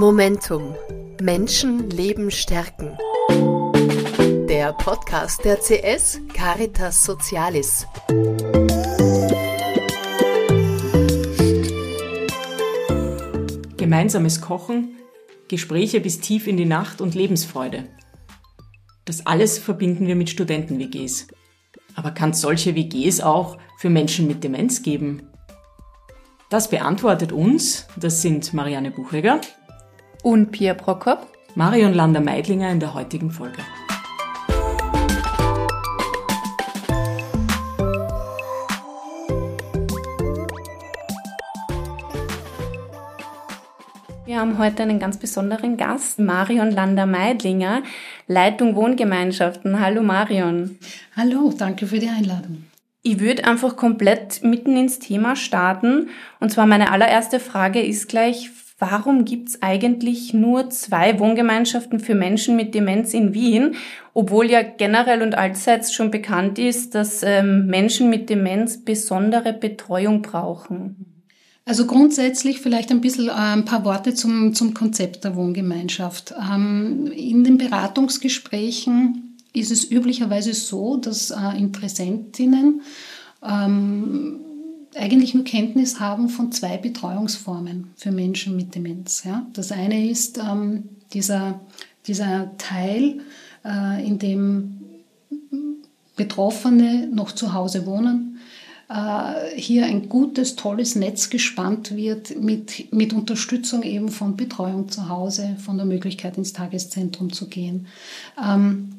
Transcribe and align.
Momentum. 0.00 0.74
Menschen 1.20 1.90
Leben 1.90 2.30
stärken. 2.30 2.96
Der 4.48 4.72
Podcast 4.72 5.44
der 5.44 5.58
CS 5.58 6.22
Caritas 6.32 7.04
Socialis. 7.04 7.86
Gemeinsames 13.76 14.40
Kochen, 14.40 14.96
Gespräche 15.48 16.00
bis 16.00 16.18
tief 16.20 16.46
in 16.46 16.56
die 16.56 16.64
Nacht 16.64 17.02
und 17.02 17.14
Lebensfreude. 17.14 17.84
Das 19.04 19.26
alles 19.26 19.58
verbinden 19.58 20.06
wir 20.06 20.16
mit 20.16 20.30
Studenten-WGs. 20.30 21.26
Aber 21.94 22.12
kann 22.12 22.30
es 22.30 22.40
solche 22.40 22.74
WGs 22.74 23.20
auch 23.20 23.58
für 23.76 23.90
Menschen 23.90 24.26
mit 24.26 24.42
Demenz 24.42 24.80
geben? 24.80 25.24
Das 26.48 26.70
beantwortet 26.70 27.32
uns, 27.32 27.86
das 27.96 28.22
sind 28.22 28.54
Marianne 28.54 28.90
Buchegger 28.90 29.42
und 30.22 30.52
Pia 30.52 30.74
Prokop, 30.74 31.26
Marion 31.54 31.94
Lander-Meidlinger 31.94 32.70
in 32.70 32.80
der 32.80 32.94
heutigen 32.94 33.30
Folge. 33.30 33.58
Wir 44.26 44.38
haben 44.38 44.58
heute 44.58 44.84
einen 44.84 45.00
ganz 45.00 45.18
besonderen 45.18 45.76
Gast, 45.76 46.20
Marion 46.20 46.70
Lander-Meidlinger, 46.70 47.82
Leitung 48.28 48.76
Wohngemeinschaften. 48.76 49.80
Hallo 49.80 50.02
Marion. 50.02 50.78
Hallo, 51.16 51.52
danke 51.56 51.86
für 51.86 51.98
die 51.98 52.08
Einladung. 52.08 52.64
Ich 53.02 53.18
würde 53.18 53.44
einfach 53.44 53.76
komplett 53.76 54.44
mitten 54.44 54.76
ins 54.76 54.98
Thema 55.00 55.34
starten. 55.34 56.10
Und 56.38 56.52
zwar 56.52 56.66
meine 56.66 56.92
allererste 56.92 57.40
Frage 57.40 57.80
ist 57.80 58.08
gleich, 58.08 58.50
warum 58.80 59.24
gibt's 59.24 59.62
eigentlich 59.62 60.34
nur 60.34 60.70
zwei 60.70 61.20
Wohngemeinschaften 61.20 62.00
für 62.00 62.14
Menschen 62.14 62.56
mit 62.56 62.74
Demenz 62.74 63.14
in 63.14 63.34
Wien, 63.34 63.76
obwohl 64.14 64.50
ja 64.50 64.62
generell 64.62 65.22
und 65.22 65.36
allseits 65.36 65.92
schon 65.92 66.10
bekannt 66.10 66.58
ist, 66.58 66.94
dass 66.94 67.22
ähm, 67.22 67.66
Menschen 67.66 68.10
mit 68.10 68.28
Demenz 68.28 68.78
besondere 68.78 69.52
Betreuung 69.52 70.22
brauchen? 70.22 71.06
Also 71.66 71.86
grundsätzlich 71.86 72.60
vielleicht 72.60 72.90
ein 72.90 73.00
bisschen 73.00 73.28
äh, 73.28 73.32
ein 73.32 73.64
paar 73.64 73.84
Worte 73.84 74.14
zum, 74.14 74.54
zum 74.54 74.74
Konzept 74.74 75.24
der 75.24 75.36
Wohngemeinschaft. 75.36 76.34
Ähm, 76.52 77.06
in 77.14 77.44
den 77.44 77.58
Beratungsgesprächen 77.58 79.36
ist 79.52 79.70
es 79.70 79.90
üblicherweise 79.90 80.54
so, 80.54 80.96
dass 80.96 81.30
äh, 81.30 81.58
Interessentinnen 81.58 82.80
ähm, 83.42 84.40
eigentlich 84.96 85.34
nur 85.34 85.44
Kenntnis 85.44 86.00
haben 86.00 86.28
von 86.28 86.52
zwei 86.52 86.76
Betreuungsformen 86.76 87.90
für 87.96 88.10
Menschen 88.10 88.56
mit 88.56 88.74
Demenz. 88.74 89.24
Ja? 89.24 89.46
Das 89.52 89.72
eine 89.72 90.08
ist 90.08 90.38
ähm, 90.38 90.88
dieser, 91.12 91.60
dieser 92.06 92.56
Teil, 92.58 93.20
äh, 93.64 94.06
in 94.06 94.18
dem 94.18 94.80
Betroffene 96.16 97.08
noch 97.08 97.32
zu 97.32 97.54
Hause 97.54 97.86
wohnen, 97.86 98.38
äh, 98.90 99.56
hier 99.56 99.86
ein 99.86 100.08
gutes, 100.08 100.56
tolles 100.56 100.96
Netz 100.96 101.30
gespannt 101.30 101.94
wird 101.94 102.38
mit, 102.40 102.92
mit 102.92 103.12
Unterstützung 103.12 103.84
eben 103.84 104.08
von 104.08 104.36
Betreuung 104.36 104.88
zu 104.88 105.08
Hause, 105.08 105.56
von 105.64 105.76
der 105.76 105.86
Möglichkeit 105.86 106.36
ins 106.36 106.52
Tageszentrum 106.52 107.32
zu 107.32 107.48
gehen. 107.48 107.86
Ähm, 108.42 108.90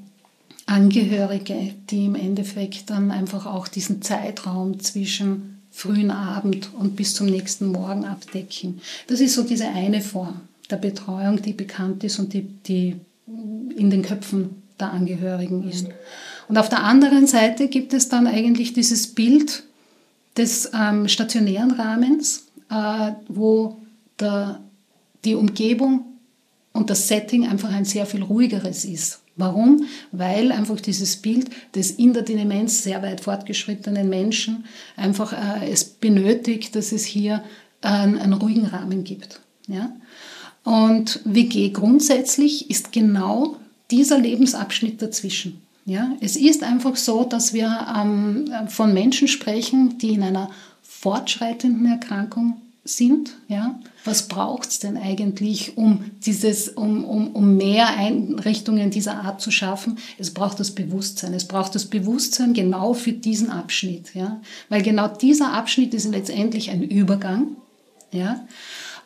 Angehörige, 0.66 1.74
die 1.90 2.06
im 2.06 2.16
Endeffekt 2.16 2.90
dann 2.90 3.12
einfach 3.12 3.46
auch 3.46 3.68
diesen 3.68 4.02
Zeitraum 4.02 4.80
zwischen 4.80 5.61
frühen 5.82 6.12
Abend 6.12 6.70
und 6.78 6.96
bis 6.96 7.16
zum 7.16 7.28
nächsten 7.28 7.68
Morgen 7.68 8.06
abdecken. 8.06 8.82
Das 9.08 9.20
ist 9.20 9.34
so 9.34 9.44
diese 9.44 9.68
eine 9.68 10.02
Form 10.02 10.42
der 10.70 10.78
Betreuung, 10.78 11.42
die 11.42 11.54
bekannt 11.54 12.04
ist 12.04 12.20
und 12.20 12.34
die, 12.34 12.44
die 12.44 12.96
in 13.76 13.90
den 13.90 14.04
Köpfen 14.04 14.62
der 14.80 14.92
Angehörigen 14.92 15.68
ist. 15.68 15.88
Und 16.48 16.58
auf 16.58 16.70
der 16.70 16.84
anderen 16.84 17.26
Seite 17.26 17.68
gibt 17.68 17.94
es 17.94 18.10
dann 18.10 18.28
eigentlich 18.28 18.74
dieses 18.74 19.08
Bild 19.08 19.64
des 20.38 20.70
ähm, 20.74 21.08
stationären 21.08 21.72
Rahmens, 21.72 22.46
äh, 22.70 23.14
wo 23.28 23.78
der, 24.20 24.62
die 25.26 25.36
Umgebung 25.36 26.06
und 26.74 26.90
das 26.90 27.08
Setting 27.08 27.48
einfach 27.48 27.74
ein 27.74 27.86
sehr 27.86 28.06
viel 28.06 28.22
ruhigeres 28.22 28.86
ist. 28.86 29.21
Warum? 29.38 29.86
Weil 30.12 30.52
einfach 30.52 30.80
dieses 30.80 31.16
Bild 31.18 31.50
des 31.74 31.92
in 31.92 32.14
der 32.14 32.24
Demenz 32.24 32.84
sehr 32.84 33.02
weit 33.02 33.22
fortgeschrittenen 33.22 34.10
Menschen 34.10 34.66
einfach 34.98 35.34
äh, 35.34 35.70
es 35.72 35.86
benötigt, 35.86 36.76
dass 36.76 36.92
es 36.92 37.06
hier 37.06 37.44
äh, 37.82 37.88
einen 37.88 38.34
ruhigen 38.34 38.66
Rahmen 38.66 39.04
gibt. 39.04 39.40
Ja? 39.68 39.94
Und 40.64 41.22
WG 41.24 41.70
grundsätzlich 41.70 42.70
ist 42.70 42.92
genau 42.92 43.58
dieser 43.90 44.20
Lebensabschnitt 44.20 45.02
dazwischen. 45.02 45.62
Ja? 45.86 46.12
Es 46.20 46.36
ist 46.36 46.64
einfach 46.64 46.96
so, 46.96 47.24
dass 47.24 47.54
wir 47.54 47.88
ähm, 47.98 48.52
von 48.68 48.94
Menschen 48.94 49.28
sprechen, 49.28 49.98
die 49.98 50.14
in 50.14 50.24
einer 50.24 50.50
fortschreitenden 50.82 51.86
Erkrankung 51.86 52.62
sind. 52.84 53.38
Ja? 53.48 53.80
Was 54.06 54.28
braucht 54.28 54.70
es 54.70 54.80
denn 54.80 54.98
eigentlich, 54.98 55.78
um, 55.78 56.06
dieses, 56.26 56.70
um, 56.70 57.06
um, 57.06 57.30
um 57.30 57.58
mehr 57.58 57.96
Einrichtungen 57.96 58.90
dieser 58.90 59.24
Art 59.24 59.42
zu 59.42 59.52
schaffen? 59.52 59.98
Es 60.18 60.34
braucht 60.34 60.60
das 60.60 60.72
Bewusstsein. 60.72 61.34
Es 61.34 61.48
braucht 61.48 61.76
das 61.76 61.86
Bewusstsein 61.86 62.54
genau 62.54 62.94
für 62.94 63.14
diesen 63.14 63.52
Abschnitt. 63.52 64.16
Ja? 64.16 64.42
Weil 64.70 64.82
genau 64.82 65.08
dieser 65.08 65.54
Abschnitt 65.54 65.94
ist 65.94 66.10
letztendlich 66.10 66.72
ein 66.72 66.82
Übergang. 66.82 67.56
Ja? 68.12 68.48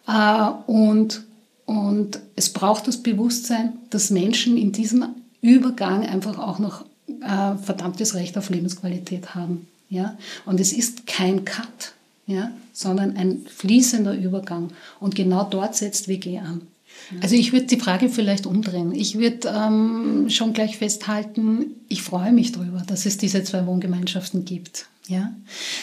Äh, 0.08 0.72
und, 0.72 1.24
und 1.66 2.20
es 2.36 2.54
braucht 2.54 2.88
das 2.88 3.04
Bewusstsein, 3.04 3.74
dass 3.90 4.10
Menschen 4.10 4.58
in 4.58 4.72
diesem 4.72 5.06
Übergang 5.42 6.06
einfach 6.06 6.40
auch 6.40 6.60
noch 6.60 6.86
äh, 7.22 7.56
verdammtes 7.62 8.16
Recht 8.16 8.38
auf 8.38 8.50
Lebensqualität 8.50 9.36
haben. 9.36 9.68
Ja? 9.90 10.18
Und 10.46 10.62
es 10.62 10.72
ist 10.72 11.08
kein 11.08 11.44
Cut 11.44 11.95
ja, 12.28 12.52
sondern 12.74 13.16
ein 13.16 13.46
fließender 13.48 14.16
Übergang. 14.16 14.72
Und 15.00 15.16
genau 15.16 15.44
dort 15.44 15.76
setzt 15.76 16.08
WG 16.08 16.40
an. 16.40 16.62
Also 17.22 17.36
ich 17.36 17.54
würde 17.54 17.68
die 17.68 17.80
Frage 17.80 18.10
vielleicht 18.10 18.46
umdrehen. 18.46 18.94
Ich 18.94 19.18
würde 19.18 19.54
ähm, 19.56 20.30
schon 20.30 20.54
gleich 20.54 20.78
festhalten, 20.78 21.76
ich 21.88 22.02
freue 22.02 22.32
mich 22.32 22.52
darüber, 22.52 22.84
dass 22.86 23.06
es 23.06 23.18
diese 23.18 23.44
zwei 23.44 23.66
Wohngemeinschaften 23.68 24.46
gibt. 24.46 24.88
Ja? 25.08 25.34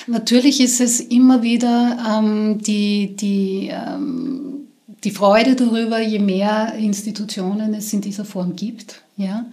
Natürlich 0.07 0.61
ist 0.61 0.81
es 0.81 1.01
immer 1.01 1.43
wieder 1.43 2.19
ähm, 2.19 2.59
die, 2.61 3.15
die, 3.17 3.71
ähm, 3.73 4.67
die 5.05 5.11
Freude 5.11 5.55
darüber, 5.55 6.01
je 6.01 6.19
mehr 6.19 6.75
Institutionen 6.75 7.75
es 7.75 7.93
in 7.93 8.01
dieser 8.01 8.25
Form 8.25 8.57
gibt. 8.57 9.03
Ja? 9.17 9.47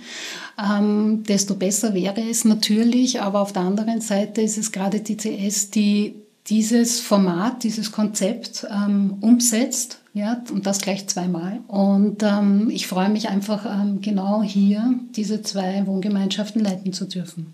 Ähm, 0.57 1.23
desto 1.23 1.55
besser 1.55 1.93
wäre 1.93 2.21
es 2.21 2.45
natürlich, 2.45 3.21
aber 3.21 3.41
auf 3.41 3.53
der 3.53 3.63
anderen 3.63 4.01
Seite 4.01 4.41
ist 4.41 4.57
es 4.57 4.71
gerade 4.71 5.01
die 5.01 5.17
CS, 5.17 5.69
die 5.69 6.15
dieses 6.49 6.99
Format, 6.99 7.63
dieses 7.63 7.91
Konzept 7.91 8.65
ähm, 8.69 9.17
umsetzt. 9.21 9.99
Ja, 10.13 10.41
und 10.51 10.65
das 10.65 10.81
gleich 10.81 11.07
zweimal. 11.07 11.59
Und 11.67 12.23
ähm, 12.23 12.69
ich 12.71 12.87
freue 12.87 13.09
mich 13.09 13.29
einfach 13.29 13.65
ähm, 13.65 14.01
genau 14.01 14.41
hier 14.41 14.95
diese 15.15 15.43
zwei 15.43 15.85
Wohngemeinschaften 15.85 16.63
leiten 16.63 16.93
zu 16.93 17.05
dürfen. 17.05 17.53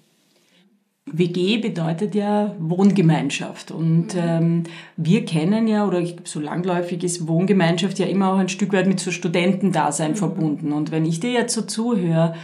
WG 1.05 1.57
bedeutet 1.57 2.15
ja 2.15 2.55
Wohngemeinschaft 2.57 3.69
und 3.69 4.15
mhm. 4.15 4.21
ähm, 4.21 4.63
wir 4.97 5.23
kennen 5.25 5.67
ja, 5.67 5.85
oder 5.85 6.01
so 6.23 6.39
langläufig 6.39 7.03
ist 7.03 7.27
Wohngemeinschaft 7.27 7.99
ja 7.99 8.07
immer 8.07 8.33
auch 8.33 8.37
ein 8.37 8.49
Stück 8.49 8.73
weit 8.73 8.87
mit 8.87 8.99
so 8.99 9.11
Studentendasein 9.11 10.11
mhm. 10.11 10.15
verbunden. 10.15 10.71
Und 10.71 10.91
wenn 10.91 11.05
ich 11.05 11.19
dir 11.19 11.31
jetzt 11.31 11.53
so 11.53 11.61
zuhöre, 11.61 12.35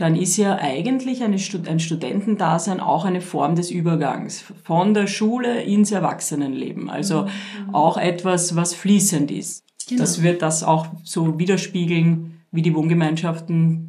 dann 0.00 0.16
ist 0.16 0.36
ja 0.36 0.56
eigentlich 0.56 1.22
eine, 1.22 1.36
ein 1.36 1.80
Studentendasein 1.80 2.80
auch 2.80 3.04
eine 3.04 3.20
Form 3.20 3.54
des 3.54 3.70
Übergangs 3.70 4.42
von 4.64 4.94
der 4.94 5.06
Schule 5.06 5.62
ins 5.62 5.92
Erwachsenenleben. 5.92 6.88
Also 6.88 7.22
mhm. 7.22 7.74
auch 7.74 7.98
etwas, 7.98 8.56
was 8.56 8.74
fließend 8.74 9.30
ist. 9.30 9.62
Genau. 9.88 10.00
Das 10.00 10.22
wird 10.22 10.40
das 10.40 10.62
auch 10.62 10.86
so 11.04 11.38
widerspiegeln, 11.38 12.40
wie 12.50 12.62
die 12.62 12.74
Wohngemeinschaften 12.74 13.86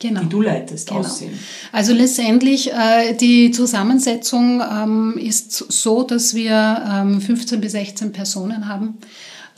Genau. 0.00 0.20
die 0.20 0.28
du 0.28 0.42
leitest, 0.42 0.90
genau. 0.90 1.00
aussehen. 1.00 1.36
Also 1.72 1.92
letztendlich 1.92 2.72
äh, 2.72 3.14
die 3.14 3.50
Zusammensetzung 3.50 4.60
ähm, 4.60 5.18
ist 5.18 5.50
so, 5.50 6.04
dass 6.04 6.36
wir 6.36 6.84
ähm, 6.88 7.20
15 7.20 7.60
bis 7.60 7.72
16 7.72 8.12
Personen 8.12 8.68
haben. 8.68 8.98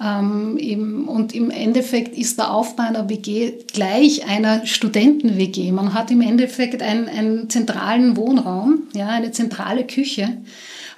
Ähm, 0.03 0.57
im, 0.57 1.09
und 1.09 1.35
im 1.35 1.51
Endeffekt 1.51 2.17
ist 2.17 2.39
der 2.39 2.53
Aufbau 2.53 2.85
einer 2.85 3.09
WG 3.09 3.53
gleich 3.73 4.27
einer 4.27 4.65
Studenten-WG. 4.65 5.73
Man 5.73 5.93
hat 5.93 6.11
im 6.11 6.23
Endeffekt 6.23 6.83
einen, 6.83 7.09
einen 7.09 7.51
zentralen 7.51 8.17
Wohnraum, 8.17 8.85
ja, 8.95 9.09
eine 9.09 9.31
zentrale 9.31 9.87
Küche 9.87 10.39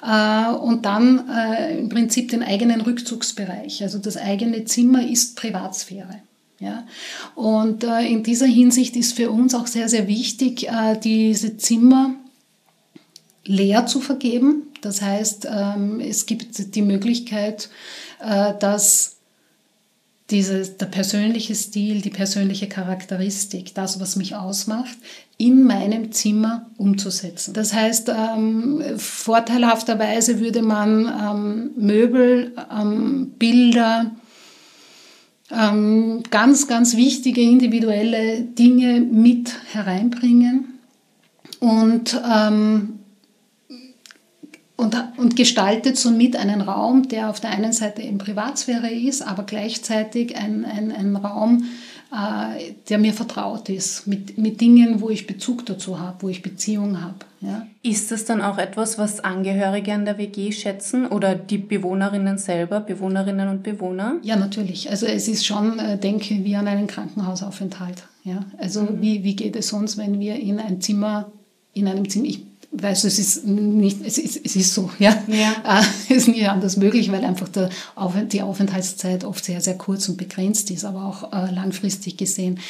äh, 0.03 0.53
und 0.53 0.85
dann 0.85 1.29
äh, 1.29 1.79
im 1.79 1.89
Prinzip 1.89 2.31
den 2.31 2.43
eigenen 2.43 2.81
Rückzugsbereich. 2.81 3.83
Also 3.83 3.99
das 3.99 4.17
eigene 4.17 4.65
Zimmer 4.65 5.05
ist 5.05 5.37
Privatsphäre. 5.37 6.23
Ja? 6.61 6.87
Und 7.35 7.83
äh, 7.83 8.07
in 8.07 8.23
dieser 8.23 8.47
Hinsicht 8.47 8.95
ist 8.97 9.15
für 9.15 9.31
uns 9.31 9.55
auch 9.55 9.67
sehr, 9.67 9.89
sehr 9.89 10.07
wichtig, 10.07 10.69
äh, 10.69 10.97
diese 11.03 11.57
Zimmer 11.57 12.15
leer 13.45 13.87
zu 13.87 14.01
vergeben. 14.01 14.69
Das 14.83 15.01
heißt, 15.01 15.49
ähm, 15.51 16.01
es 16.01 16.27
gibt 16.27 16.75
die 16.75 16.83
Möglichkeit, 16.83 17.71
äh, 18.21 18.53
dass 18.59 19.17
dieses, 20.31 20.79
der 20.79 20.87
persönliche 20.87 21.55
Stil, 21.55 22.01
die 22.01 22.11
persönliche 22.11 22.69
Charakteristik, 22.69 23.75
das, 23.75 24.01
was 24.01 24.17
mich 24.17 24.35
ausmacht, 24.35 24.97
in 25.37 25.65
meinem 25.65 26.11
Zimmer 26.13 26.67
umzusetzen. 26.79 27.53
Das 27.53 27.73
heißt, 27.73 28.11
ähm, 28.11 28.83
vorteilhafterweise 28.97 30.41
würde 30.41 30.63
man 30.63 31.07
ähm, 31.07 31.71
Möbel, 31.77 32.55
ähm, 32.71 33.33
Bilder, 33.39 34.13
ähm, 35.51 36.23
ganz, 36.31 36.67
ganz 36.67 36.97
wichtige 36.97 37.43
individuelle 37.43 38.43
Dinge 38.43 39.01
mit 39.01 39.53
hereinbringen 39.73 40.79
und 41.61 42.21
ähm, 42.29 43.01
und, 44.77 44.97
und 45.17 45.37
gestaltet 45.37 45.97
somit 45.97 46.37
einen 46.37 46.61
Raum, 46.61 47.09
der 47.09 47.31
auf 47.31 47.41
der 47.41 47.51
einen 47.51 47.73
Seite 47.73 48.03
in 48.03 48.19
Privatsphäre 48.19 48.91
ist, 48.91 49.23
aber 49.23 49.45
gleichzeitig 49.45 50.37
ein, 50.37 50.65
ein, 50.65 50.91
ein 50.91 51.17
Raum, 51.17 51.65
äh, 52.13 52.73
der 52.89 52.99
mir 52.99 53.13
vertraut 53.13 53.69
ist, 53.69 54.07
mit, 54.07 54.39
mit 54.39 54.61
Dingen, 54.61 55.01
wo 55.01 55.09
ich 55.11 55.27
Bezug 55.27 55.67
dazu 55.67 56.01
habe, 56.01 56.23
wo 56.23 56.29
ich 56.29 56.43
Beziehung 56.43 57.01
habe. 57.01 57.17
Ja. 57.41 57.67
Ist 57.83 58.13
das 58.13 58.25
dann 58.25 58.41
auch 58.41 58.59
etwas, 58.59 58.99
was 58.99 59.21
Angehörige 59.21 59.93
an 59.93 60.05
der 60.05 60.19
WG 60.19 60.53
schätzen 60.53 61.07
oder 61.07 61.35
die 61.35 61.59
Bewohnerinnen 61.59 62.39
selber, 62.39 62.81
Bewohnerinnen 62.81 63.49
und 63.49 63.63
Bewohner? 63.63 64.17
Ja, 64.23 64.37
natürlich. 64.37 64.91
Also 64.91 65.07
es 65.07 65.27
ist 65.27 65.47
schon, 65.47 65.79
äh, 65.79 65.99
denke 65.99 66.45
wir 66.45 66.59
an 66.59 66.69
einen 66.69 66.87
Krankenhausaufenthalt. 66.87 68.05
Ja. 68.25 68.45
Also 68.59 68.83
mhm. 68.83 69.01
wie, 69.01 69.25
wie 69.25 69.35
geht 69.35 69.57
es 69.57 69.73
uns, 69.73 69.97
wenn 69.97 70.21
wir 70.21 70.37
in 70.37 70.61
ein 70.61 70.81
Zimmer, 70.81 71.33
in 71.73 71.89
einem 71.89 72.09
Zimmer, 72.09 72.27
ich 72.27 72.52
weißt 72.73 73.05
du, 73.05 73.09
es 73.09 73.19
ist 73.19 73.47
nicht, 73.47 73.99
es 74.05 74.17
ist, 74.17 74.41
es 74.45 74.57
ist 74.57 74.73
so, 74.73 74.91
ja. 74.99 75.23
ja. 75.29 75.81
Äh, 75.81 75.85
es 76.09 76.11
ist 76.17 76.29
nicht 76.29 76.49
anders 76.49 76.77
möglich, 76.77 77.13
weil 77.13 77.25
einfach 77.25 77.49
der, 77.49 77.69
die 78.25 78.43
Aufenthaltszeit 78.43 79.25
oft 79.25 79.45
sehr, 79.45 79.61
sehr 79.61 79.77
kurz 79.77 80.09
und 80.09 80.17
begrenzt 80.17 80.71
ist, 80.71 80.85
aber 80.85 81.05
auch 81.05 81.33
äh, 81.33 81.53
langfristig 81.55 82.17
gesehen. 82.17 82.61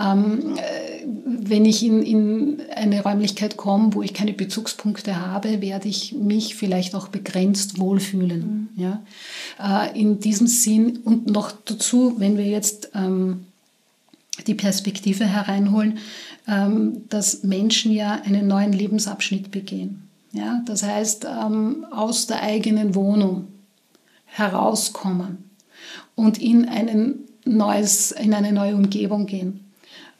Ähm, 0.00 0.56
äh, 0.56 1.06
wenn 1.06 1.64
ich 1.64 1.84
in, 1.84 2.02
in 2.02 2.62
eine 2.74 3.02
Räumlichkeit 3.02 3.56
komme, 3.56 3.94
wo 3.94 4.02
ich 4.02 4.12
keine 4.12 4.32
Bezugspunkte 4.32 5.24
habe, 5.24 5.60
werde 5.60 5.88
ich 5.88 6.12
mich 6.12 6.56
vielleicht 6.56 6.94
auch 6.96 7.08
begrenzt 7.08 7.78
wohlfühlen. 7.78 8.68
Mhm. 8.74 8.82
Ja. 8.82 9.02
Äh, 9.60 10.00
in 10.00 10.18
diesem 10.18 10.48
Sinn 10.48 10.98
und 11.04 11.28
noch 11.30 11.52
dazu, 11.52 12.14
wenn 12.18 12.36
wir 12.36 12.46
jetzt 12.46 12.90
ähm, 12.94 13.46
die 14.46 14.54
Perspektive 14.54 15.24
hereinholen, 15.24 15.98
ähm, 16.46 17.02
dass 17.08 17.42
Menschen 17.42 17.92
ja 17.92 18.20
einen 18.24 18.46
neuen 18.46 18.72
Lebensabschnitt 18.72 19.50
begehen. 19.50 20.08
Ja, 20.32 20.62
das 20.66 20.82
heißt, 20.82 21.26
ähm, 21.26 21.86
aus 21.90 22.26
der 22.26 22.42
eigenen 22.42 22.94
Wohnung 22.94 23.48
herauskommen 24.26 25.50
und 26.16 26.38
in, 26.42 26.68
einen 26.68 27.20
neues, 27.44 28.10
in 28.10 28.34
eine 28.34 28.52
neue 28.52 28.74
Umgebung 28.74 29.26
gehen. 29.26 29.60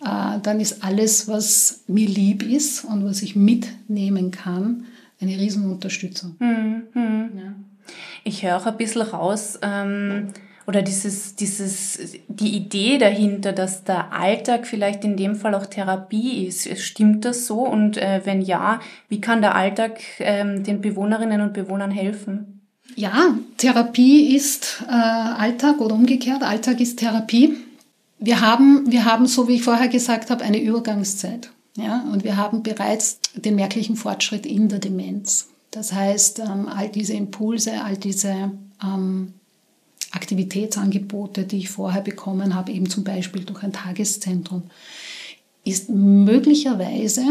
Äh, 0.00 0.38
dann 0.42 0.60
ist 0.60 0.84
alles, 0.84 1.26
was 1.28 1.82
mir 1.88 2.08
lieb 2.08 2.42
ist 2.42 2.84
und 2.84 3.04
was 3.04 3.22
ich 3.22 3.34
mitnehmen 3.34 4.30
kann, 4.30 4.84
eine 5.20 5.36
Riesenunterstützung. 5.38 6.36
Mhm. 6.38 6.82
Ja. 6.94 7.54
Ich 8.22 8.42
höre 8.42 8.56
auch 8.56 8.66
ein 8.66 8.76
bisschen 8.76 9.02
raus, 9.02 9.58
ähm, 9.62 10.28
oder 10.66 10.82
dieses, 10.82 11.34
dieses, 11.34 11.98
die 12.28 12.56
Idee 12.56 12.98
dahinter, 12.98 13.52
dass 13.52 13.84
der 13.84 14.12
Alltag 14.12 14.66
vielleicht 14.66 15.04
in 15.04 15.16
dem 15.16 15.36
Fall 15.36 15.54
auch 15.54 15.66
Therapie 15.66 16.46
ist. 16.46 16.78
Stimmt 16.78 17.24
das 17.24 17.46
so? 17.46 17.66
Und 17.66 17.96
äh, 17.96 18.22
wenn 18.24 18.40
ja, 18.40 18.80
wie 19.08 19.20
kann 19.20 19.42
der 19.42 19.54
Alltag 19.54 20.00
ähm, 20.18 20.64
den 20.64 20.80
Bewohnerinnen 20.80 21.40
und 21.40 21.52
Bewohnern 21.52 21.90
helfen? 21.90 22.60
Ja, 22.96 23.34
Therapie 23.56 24.34
ist 24.34 24.84
äh, 24.88 24.92
Alltag 24.92 25.80
oder 25.80 25.94
umgekehrt. 25.94 26.42
Alltag 26.42 26.80
ist 26.80 26.98
Therapie. 26.98 27.56
Wir 28.18 28.40
haben, 28.40 28.90
wir 28.90 29.04
haben, 29.04 29.26
so 29.26 29.48
wie 29.48 29.56
ich 29.56 29.62
vorher 29.62 29.88
gesagt 29.88 30.30
habe, 30.30 30.44
eine 30.44 30.60
Übergangszeit. 30.60 31.50
Ja, 31.76 32.04
und 32.12 32.24
wir 32.24 32.36
haben 32.36 32.62
bereits 32.62 33.18
den 33.34 33.56
merklichen 33.56 33.96
Fortschritt 33.96 34.46
in 34.46 34.68
der 34.68 34.78
Demenz. 34.78 35.48
Das 35.72 35.92
heißt, 35.92 36.38
ähm, 36.38 36.68
all 36.68 36.88
diese 36.88 37.14
Impulse, 37.14 37.82
all 37.82 37.96
diese 37.96 38.52
ähm, 38.82 39.34
Aktivitätsangebote, 40.14 41.44
die 41.44 41.58
ich 41.58 41.70
vorher 41.70 42.02
bekommen 42.02 42.54
habe, 42.54 42.72
eben 42.72 42.88
zum 42.88 43.04
Beispiel 43.04 43.44
durch 43.44 43.62
ein 43.62 43.72
Tageszentrum, 43.72 44.64
ist 45.64 45.88
möglicherweise 45.88 47.22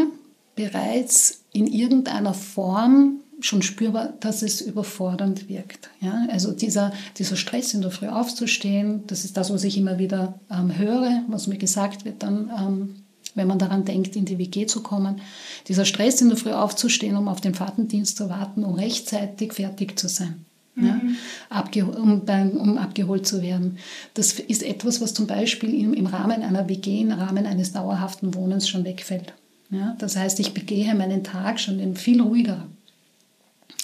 bereits 0.56 1.44
in 1.52 1.68
irgendeiner 1.68 2.34
Form 2.34 3.20
schon 3.40 3.62
spürbar, 3.62 4.14
dass 4.20 4.42
es 4.42 4.62
überfordernd 4.62 5.50
wirkt. 5.50 5.90
Ja? 6.00 6.28
Also 6.30 6.52
dieser, 6.52 6.94
dieser 7.18 7.36
Stress 7.36 7.74
in 7.74 7.82
der 7.82 7.92
Früh 7.92 8.08
aufzustehen, 8.08 9.04
das 9.08 9.26
ist 9.26 9.38
das, 9.38 9.52
was 9.52 9.64
ich 9.64 9.78
immer 9.78 10.00
wieder 10.00 10.40
ähm, 10.50 10.78
höre, 10.78 11.24
was 11.28 11.48
mir 11.48 11.58
gesagt 11.58 12.06
wird 12.06 12.24
dann, 12.24 12.52
ähm, 12.58 12.96
wenn 13.36 13.48
man 13.48 13.60
daran 13.60 13.84
denkt, 13.84 14.16
in 14.16 14.26
die 14.26 14.38
WG 14.38 14.68
zu 14.68 14.84
kommen. 14.84 15.22
Dieser 15.68 15.86
Stress 15.86 16.22
in 16.22 16.30
der 16.30 16.38
Früh 16.38 16.52
aufzustehen, 16.52 17.18
um 17.18 17.28
auf 17.28 17.42
den 17.42 17.56
Fahrtendienst 17.56 18.18
zu 18.18 18.30
warten, 18.30 18.64
um 18.64 18.76
rechtzeitig 18.76 19.54
fertig 19.54 19.98
zu 19.98 20.08
sein 20.08 20.46
mhm. 20.76 21.18
ja, 21.52 21.86
um, 21.86 22.22
um, 22.22 22.78
abgeholt 22.78 23.28
zu 23.28 23.42
werden. 23.42 23.78
Das 24.14 24.34
ist 24.34 24.64
etwas, 24.64 25.02
was 25.02 25.14
zum 25.14 25.28
Beispiel 25.28 25.74
im, 25.74 25.94
im 25.94 26.06
Rahmen 26.06 26.42
einer 26.42 26.68
WG, 26.68 27.02
im 27.02 27.12
Rahmen 27.12 27.46
eines 27.46 27.74
dauerhaften 27.74 28.34
Wohnens 28.34 28.68
schon 28.68 28.84
wegfällt. 28.84 29.34
Ja, 29.70 29.96
das 29.98 30.16
heißt, 30.16 30.40
ich 30.40 30.54
begehe 30.54 30.94
meinen 30.94 31.24
Tag 31.24 31.60
schon 31.60 31.96
viel 31.96 32.22
ruhiger. 32.22 32.68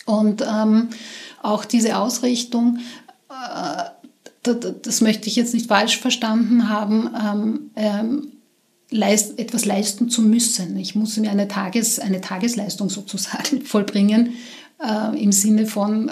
Und 0.06 0.42
ähm, 0.42 0.90
auch 1.42 1.66
diese 1.66 1.98
Ausrichtung, 1.98 2.80
äh, 3.30 3.84
das, 4.44 4.58
das, 4.82 5.02
möchte 5.02 5.28
ich 5.28 5.36
jetzt 5.36 5.54
nicht 5.54 5.68
falsch 5.68 6.00
verstanden 6.00 6.70
haben, 6.70 7.10
ähm, 7.16 7.72
ähm, 7.76 8.32
leist, 8.90 9.38
etwas 9.38 9.66
leisten 9.66 10.10
zu 10.10 10.22
müssen. 10.22 10.78
Ich 10.78 10.96
muss 10.96 11.18
mir 11.18 11.30
eine, 11.30 11.48
Tages, 11.48 12.00
eine 12.00 12.22
Tagesleistung 12.22 12.90
sozusagen 12.90 13.62
vollbringen, 13.64 14.34
äh, 14.84 15.22
im 15.22 15.32
Sinne 15.32 15.66
von 15.66 16.12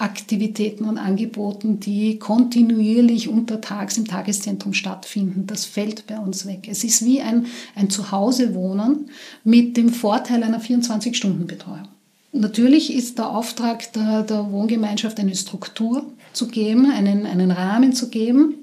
Aktivitäten 0.00 0.84
und 0.84 0.98
Angeboten, 0.98 1.78
die 1.78 2.18
kontinuierlich 2.18 3.28
untertags 3.28 3.98
im 3.98 4.06
Tageszentrum 4.06 4.72
stattfinden. 4.72 5.46
Das 5.46 5.64
fällt 5.64 6.06
bei 6.06 6.18
uns 6.18 6.46
weg. 6.46 6.68
Es 6.70 6.84
ist 6.84 7.04
wie 7.04 7.20
ein, 7.20 7.46
ein 7.74 7.90
Zuhausewohnen 7.90 9.10
mit 9.44 9.76
dem 9.76 9.90
Vorteil 9.90 10.42
einer 10.42 10.60
24-Stunden-Betreuung. 10.60 11.88
Natürlich 12.32 12.94
ist 12.94 13.18
der 13.18 13.30
Auftrag 13.30 13.92
der, 13.92 14.22
der 14.22 14.50
Wohngemeinschaft 14.52 15.18
eine 15.18 15.34
Struktur 15.34 16.06
zu 16.32 16.48
geben, 16.48 16.90
einen, 16.90 17.26
einen 17.26 17.50
Rahmen 17.50 17.92
zu 17.92 18.08
geben, 18.08 18.54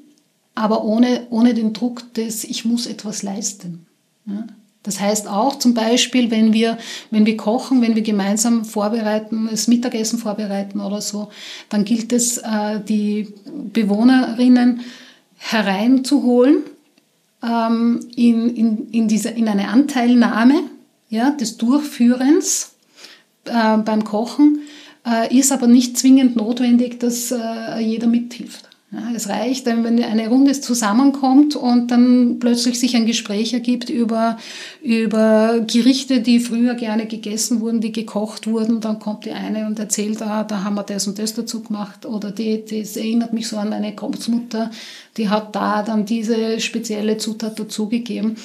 aber 0.56 0.84
ohne, 0.86 1.28
ohne 1.30 1.54
den 1.54 1.74
Druck 1.74 2.14
des, 2.16 2.46
ich 2.46 2.66
muss 2.66 2.88
etwas 2.88 3.24
leisten. 3.24 3.86
Ja? 4.26 4.48
Das 4.88 5.02
heißt 5.02 5.28
auch 5.28 5.60
zum 5.60 5.74
Beispiel, 5.74 6.32
wenn 6.32 6.54
wir, 6.54 6.78
wenn 7.12 7.26
wir 7.26 7.36
kochen, 7.36 7.82
wenn 7.82 7.96
wir 7.96 8.04
gemeinsam 8.04 8.64
vorbereiten, 8.64 9.50
das 9.52 9.68
Mittagessen 9.68 10.18
vorbereiten 10.18 10.80
oder 10.80 11.02
so, 11.02 11.28
dann 11.68 11.84
gilt 11.84 12.14
es, 12.14 12.38
äh, 12.38 12.80
die 12.88 13.34
Bewohnerinnen 13.74 14.80
hereinzuholen 15.36 16.64
ähm, 17.44 18.00
in, 18.16 18.56
in, 18.56 18.88
in, 18.92 19.08
diese, 19.10 19.28
in 19.28 19.50
eine 19.50 19.68
Anteilnahme 19.68 20.64
ja, 21.10 21.32
des 21.32 21.58
Durchführens 21.58 22.72
äh, 23.44 23.78
beim 23.80 24.06
Kochen, 24.06 24.62
äh, 25.06 25.38
ist 25.38 25.52
aber 25.52 25.68
nicht 25.68 25.98
zwingend 25.98 26.38
notwendig, 26.38 26.98
dass 27.02 27.34
jeder 27.78 28.08
mithilft. 28.08 28.67
Ja, 28.90 29.12
es 29.14 29.28
reicht, 29.28 29.66
wenn 29.66 30.02
eine 30.02 30.30
Runde 30.30 30.54
zusammenkommt 30.54 31.58
und 31.58 31.92
dann 31.92 32.40
plötzlich 32.40 32.80
sich 32.80 32.96
ein 32.96 33.06
Gespräch 33.06 33.54
ergibt 33.54 33.90
über, 33.90 34.38
über 34.82 35.60
Gerichte, 35.68 36.22
die 36.22 36.40
früher 36.40 36.74
gerne 36.74 37.06
gegessen 37.06 37.60
wurden, 37.60 37.82
die 37.82 37.92
gekocht 37.92 38.48
wurden. 38.48 38.80
Dann 38.80 39.00
kommt 39.00 39.26
die 39.26 39.32
eine 39.32 39.68
und 39.68 39.78
erzählt, 39.78 40.22
ah, 40.22 40.46
da 40.46 40.64
haben 40.64 40.76
wir 40.76 40.84
das 40.84 41.06
und 41.06 41.20
das 41.20 41.34
dazu 41.34 41.64
gemacht. 41.64 42.06
Oder 42.06 42.32
die, 42.32 42.64
das 42.64 42.96
erinnert 42.96 43.34
mich 43.34 43.50
so 43.50 43.58
an 43.58 43.72
meine 43.72 43.94
Großmutter, 43.94 44.72
die 45.18 45.28
hat 45.28 45.54
da 45.54 45.84
dann 45.84 46.06
diese 46.06 46.62
spezielle 46.62 47.18
Zutat 47.18 47.60
dazugegeben. 47.60 48.38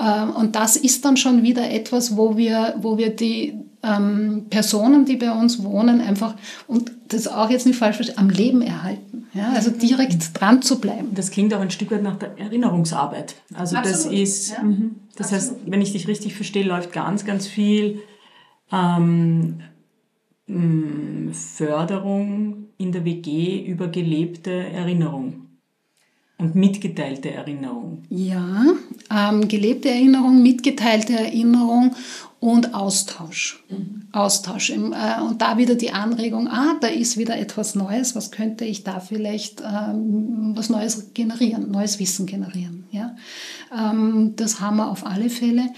Ähm, 0.00 0.30
und 0.30 0.56
das 0.56 0.76
ist 0.76 1.04
dann 1.04 1.18
schon 1.18 1.42
wieder 1.42 1.70
etwas, 1.70 2.16
wo 2.16 2.38
wir, 2.38 2.74
wo 2.80 2.96
wir 2.96 3.10
die 3.10 3.52
ähm, 3.82 4.46
Personen, 4.50 5.04
die 5.04 5.16
bei 5.16 5.32
uns 5.32 5.62
wohnen, 5.62 6.00
einfach, 6.00 6.34
und 6.66 6.92
das 7.08 7.26
auch 7.26 7.50
jetzt 7.50 7.66
nicht 7.66 7.78
falsch 7.78 7.96
verstehen, 7.96 8.18
am 8.18 8.30
Leben 8.30 8.62
erhalten. 8.62 9.26
Ja? 9.32 9.52
Also 9.52 9.70
direkt 9.70 10.38
dran 10.38 10.62
zu 10.62 10.80
bleiben. 10.80 11.08
Das 11.14 11.30
klingt 11.30 11.54
auch 11.54 11.60
ein 11.60 11.70
Stück 11.70 11.90
weit 11.90 12.02
nach 12.02 12.16
der 12.16 12.38
Erinnerungsarbeit. 12.38 13.36
Also 13.54 13.76
Absolut. 13.76 13.98
das 13.98 14.06
ist, 14.12 14.50
ja. 14.50 14.62
Mhm. 14.62 14.96
das 15.16 15.32
Absolut. 15.32 15.60
heißt, 15.60 15.70
wenn 15.72 15.82
ich 15.82 15.92
dich 15.92 16.08
richtig 16.08 16.34
verstehe, 16.34 16.64
läuft 16.64 16.92
ganz, 16.92 17.24
ganz 17.24 17.46
viel 17.46 18.00
ähm, 18.72 19.60
Förderung 21.32 22.66
in 22.76 22.92
der 22.92 23.04
WG 23.04 23.64
über 23.64 23.88
gelebte 23.88 24.50
Erinnerung 24.50 25.46
und 26.38 26.54
mitgeteilte 26.54 27.30
Erinnerung. 27.30 28.02
Ja, 28.08 28.64
ähm, 29.14 29.46
gelebte 29.46 29.90
Erinnerung, 29.90 30.42
mitgeteilte 30.42 31.12
Erinnerung 31.12 31.94
und 32.40 32.74
Austausch. 32.74 33.62
Mhm. 33.68 34.02
Austausch. 34.12 34.70
Äh, 34.70 34.74
und 35.20 35.40
da 35.42 35.58
wieder 35.58 35.74
die 35.74 35.92
Anregung, 35.92 36.48
ah, 36.48 36.76
da 36.80 36.88
ist 36.88 37.18
wieder 37.18 37.38
etwas 37.38 37.74
Neues, 37.74 38.16
was 38.16 38.30
könnte 38.30 38.64
ich 38.64 38.82
da 38.82 38.98
vielleicht 38.98 39.60
ähm, 39.60 40.52
was 40.56 40.70
Neues 40.70 41.12
generieren, 41.12 41.70
neues 41.70 42.00
Wissen 42.00 42.26
generieren. 42.26 42.84
Ja? 42.90 43.14
Ähm, 43.76 44.32
das 44.36 44.60
haben 44.60 44.78
wir 44.78 44.90
auf 44.90 45.06
alle 45.06 45.28
Fälle. 45.28 45.68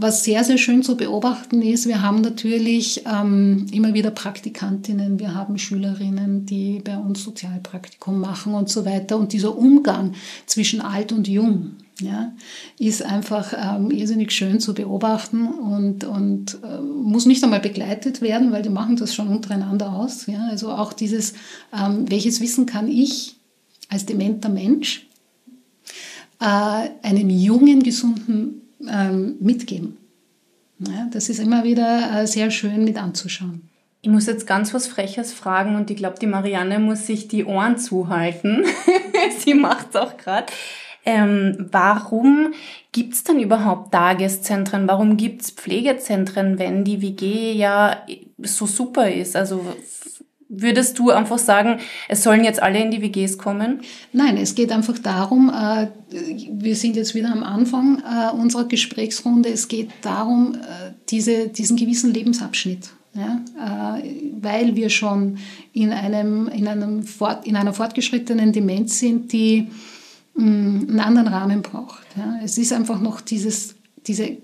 Was 0.00 0.22
sehr, 0.22 0.44
sehr 0.44 0.58
schön 0.58 0.84
zu 0.84 0.96
beobachten 0.96 1.60
ist, 1.60 1.88
wir 1.88 2.02
haben 2.02 2.20
natürlich 2.20 3.04
ähm, 3.04 3.66
immer 3.72 3.94
wieder 3.94 4.12
Praktikantinnen, 4.12 5.18
wir 5.18 5.34
haben 5.34 5.58
Schülerinnen, 5.58 6.46
die 6.46 6.80
bei 6.84 6.96
uns 6.96 7.24
Sozialpraktikum 7.24 8.20
machen 8.20 8.54
und 8.54 8.68
so 8.68 8.84
weiter. 8.84 9.16
Und 9.16 9.32
dieser 9.32 9.58
Umgang 9.58 10.12
zwischen 10.46 10.80
alt 10.80 11.10
und 11.10 11.26
jung, 11.26 11.72
ja, 12.00 12.32
ist 12.78 13.02
einfach 13.02 13.52
ähm, 13.56 13.90
irrsinnig 13.90 14.32
schön 14.32 14.60
zu 14.60 14.74
beobachten 14.74 15.46
und, 15.48 16.04
und 16.04 16.58
äh, 16.62 16.80
muss 16.80 17.26
nicht 17.26 17.42
einmal 17.42 17.60
begleitet 17.60 18.20
werden, 18.20 18.52
weil 18.52 18.62
die 18.62 18.68
machen 18.68 18.96
das 18.96 19.14
schon 19.14 19.28
untereinander 19.28 19.92
aus. 19.92 20.26
Ja. 20.26 20.46
Also 20.48 20.70
auch 20.70 20.92
dieses, 20.92 21.34
ähm, 21.72 22.08
welches 22.08 22.40
Wissen 22.40 22.66
kann 22.66 22.88
ich 22.88 23.36
als 23.88 24.06
dementer 24.06 24.48
Mensch 24.48 25.06
äh, 26.40 26.88
einem 27.02 27.30
jungen, 27.30 27.82
gesunden 27.82 28.62
ähm, 28.88 29.36
mitgeben. 29.40 29.96
Ja, 30.78 31.08
das 31.10 31.28
ist 31.28 31.40
immer 31.40 31.64
wieder 31.64 32.22
äh, 32.22 32.26
sehr 32.26 32.50
schön 32.50 32.84
mit 32.84 32.96
anzuschauen. 32.96 33.68
Ich 34.00 34.08
muss 34.08 34.26
jetzt 34.26 34.46
ganz 34.46 34.72
was 34.72 34.86
Freches 34.86 35.32
fragen 35.32 35.74
und 35.74 35.90
ich 35.90 35.96
glaube, 35.96 36.20
die 36.20 36.28
Marianne 36.28 36.78
muss 36.78 37.06
sich 37.06 37.26
die 37.26 37.44
Ohren 37.44 37.78
zuhalten. 37.78 38.64
Sie 39.44 39.54
macht 39.54 39.88
es 39.90 39.96
auch 39.96 40.16
gerade. 40.16 40.46
Ähm, 41.08 41.68
warum 41.72 42.52
gibt 42.92 43.14
es 43.14 43.24
denn 43.24 43.40
überhaupt 43.40 43.92
Tageszentren? 43.92 44.86
Warum 44.86 45.16
gibt 45.16 45.40
es 45.40 45.50
Pflegezentren, 45.50 46.58
wenn 46.58 46.84
die 46.84 47.00
WG 47.00 47.52
ja 47.52 47.96
so 48.36 48.66
super 48.66 49.10
ist? 49.10 49.34
Also 49.34 49.64
Würdest 50.50 50.98
du 50.98 51.10
einfach 51.10 51.36
sagen, 51.36 51.78
es 52.08 52.22
sollen 52.22 52.42
jetzt 52.42 52.62
alle 52.62 52.82
in 52.82 52.90
die 52.90 53.02
WGs 53.02 53.36
kommen? 53.36 53.82
Nein, 54.14 54.38
es 54.38 54.54
geht 54.54 54.72
einfach 54.72 54.98
darum, 54.98 55.50
äh, 55.50 55.88
wir 56.10 56.74
sind 56.74 56.96
jetzt 56.96 57.14
wieder 57.14 57.30
am 57.30 57.42
Anfang 57.42 58.02
äh, 58.02 58.34
unserer 58.34 58.64
Gesprächsrunde, 58.64 59.50
es 59.50 59.68
geht 59.68 59.90
darum, 60.00 60.54
äh, 60.54 60.92
diese, 61.10 61.48
diesen 61.48 61.76
gewissen 61.76 62.14
Lebensabschnitt, 62.14 62.88
ja, 63.12 64.00
weil 64.40 64.74
wir 64.74 64.88
schon 64.88 65.36
in, 65.74 65.92
einem, 65.92 66.48
in, 66.48 66.66
einem 66.66 67.02
Fort, 67.02 67.46
in 67.46 67.54
einer 67.56 67.74
fortgeschrittenen 67.74 68.54
Demenz 68.54 69.00
sind, 69.00 69.32
die 69.34 69.68
einen 70.38 71.00
anderen 71.00 71.28
Rahmen 71.28 71.62
braucht. 71.62 72.06
Ja. 72.16 72.40
Es 72.44 72.58
ist 72.58 72.72
einfach 72.72 73.00
noch 73.00 73.20
dieses, 73.20 73.74
diese 74.06 74.38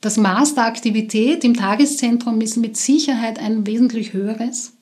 das 0.00 0.16
Maß 0.16 0.54
der 0.54 0.66
Aktivität 0.66 1.42
im 1.42 1.54
Tageszentrum 1.54 2.40
ist 2.40 2.56
mit 2.56 2.76
Sicherheit 2.76 3.40
ein 3.40 3.66
wesentlich 3.66 4.12
höheres, 4.12 4.74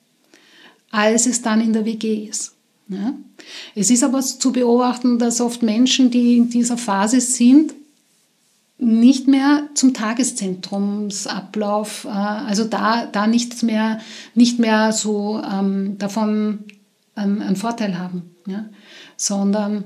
als 0.91 1.25
es 1.25 1.41
dann 1.41 1.61
in 1.61 1.73
der 1.73 1.85
WG 1.85 2.25
ist. 2.25 2.53
Ja? 2.89 3.13
Es 3.73 3.89
ist 3.89 4.03
aber 4.03 4.21
zu 4.21 4.51
beobachten, 4.51 5.17
dass 5.17 5.41
oft 5.41 5.63
Menschen, 5.63 6.11
die 6.11 6.37
in 6.37 6.49
dieser 6.49 6.77
Phase 6.77 7.19
sind, 7.21 7.73
nicht 8.77 9.27
mehr 9.27 9.69
zum 9.73 9.93
Tageszentrumsablauf, 9.93 12.05
äh, 12.05 12.09
also 12.09 12.65
da, 12.65 13.05
da 13.05 13.25
nicht, 13.25 13.63
mehr, 13.63 14.01
nicht 14.33 14.59
mehr 14.59 14.91
so 14.91 15.41
ähm, 15.41 15.97
davon 15.97 16.65
einen, 17.15 17.41
einen, 17.41 17.55
Vorteil 17.55 17.97
haben, 17.97 18.34
ja? 18.45 18.65
sondern 19.17 19.83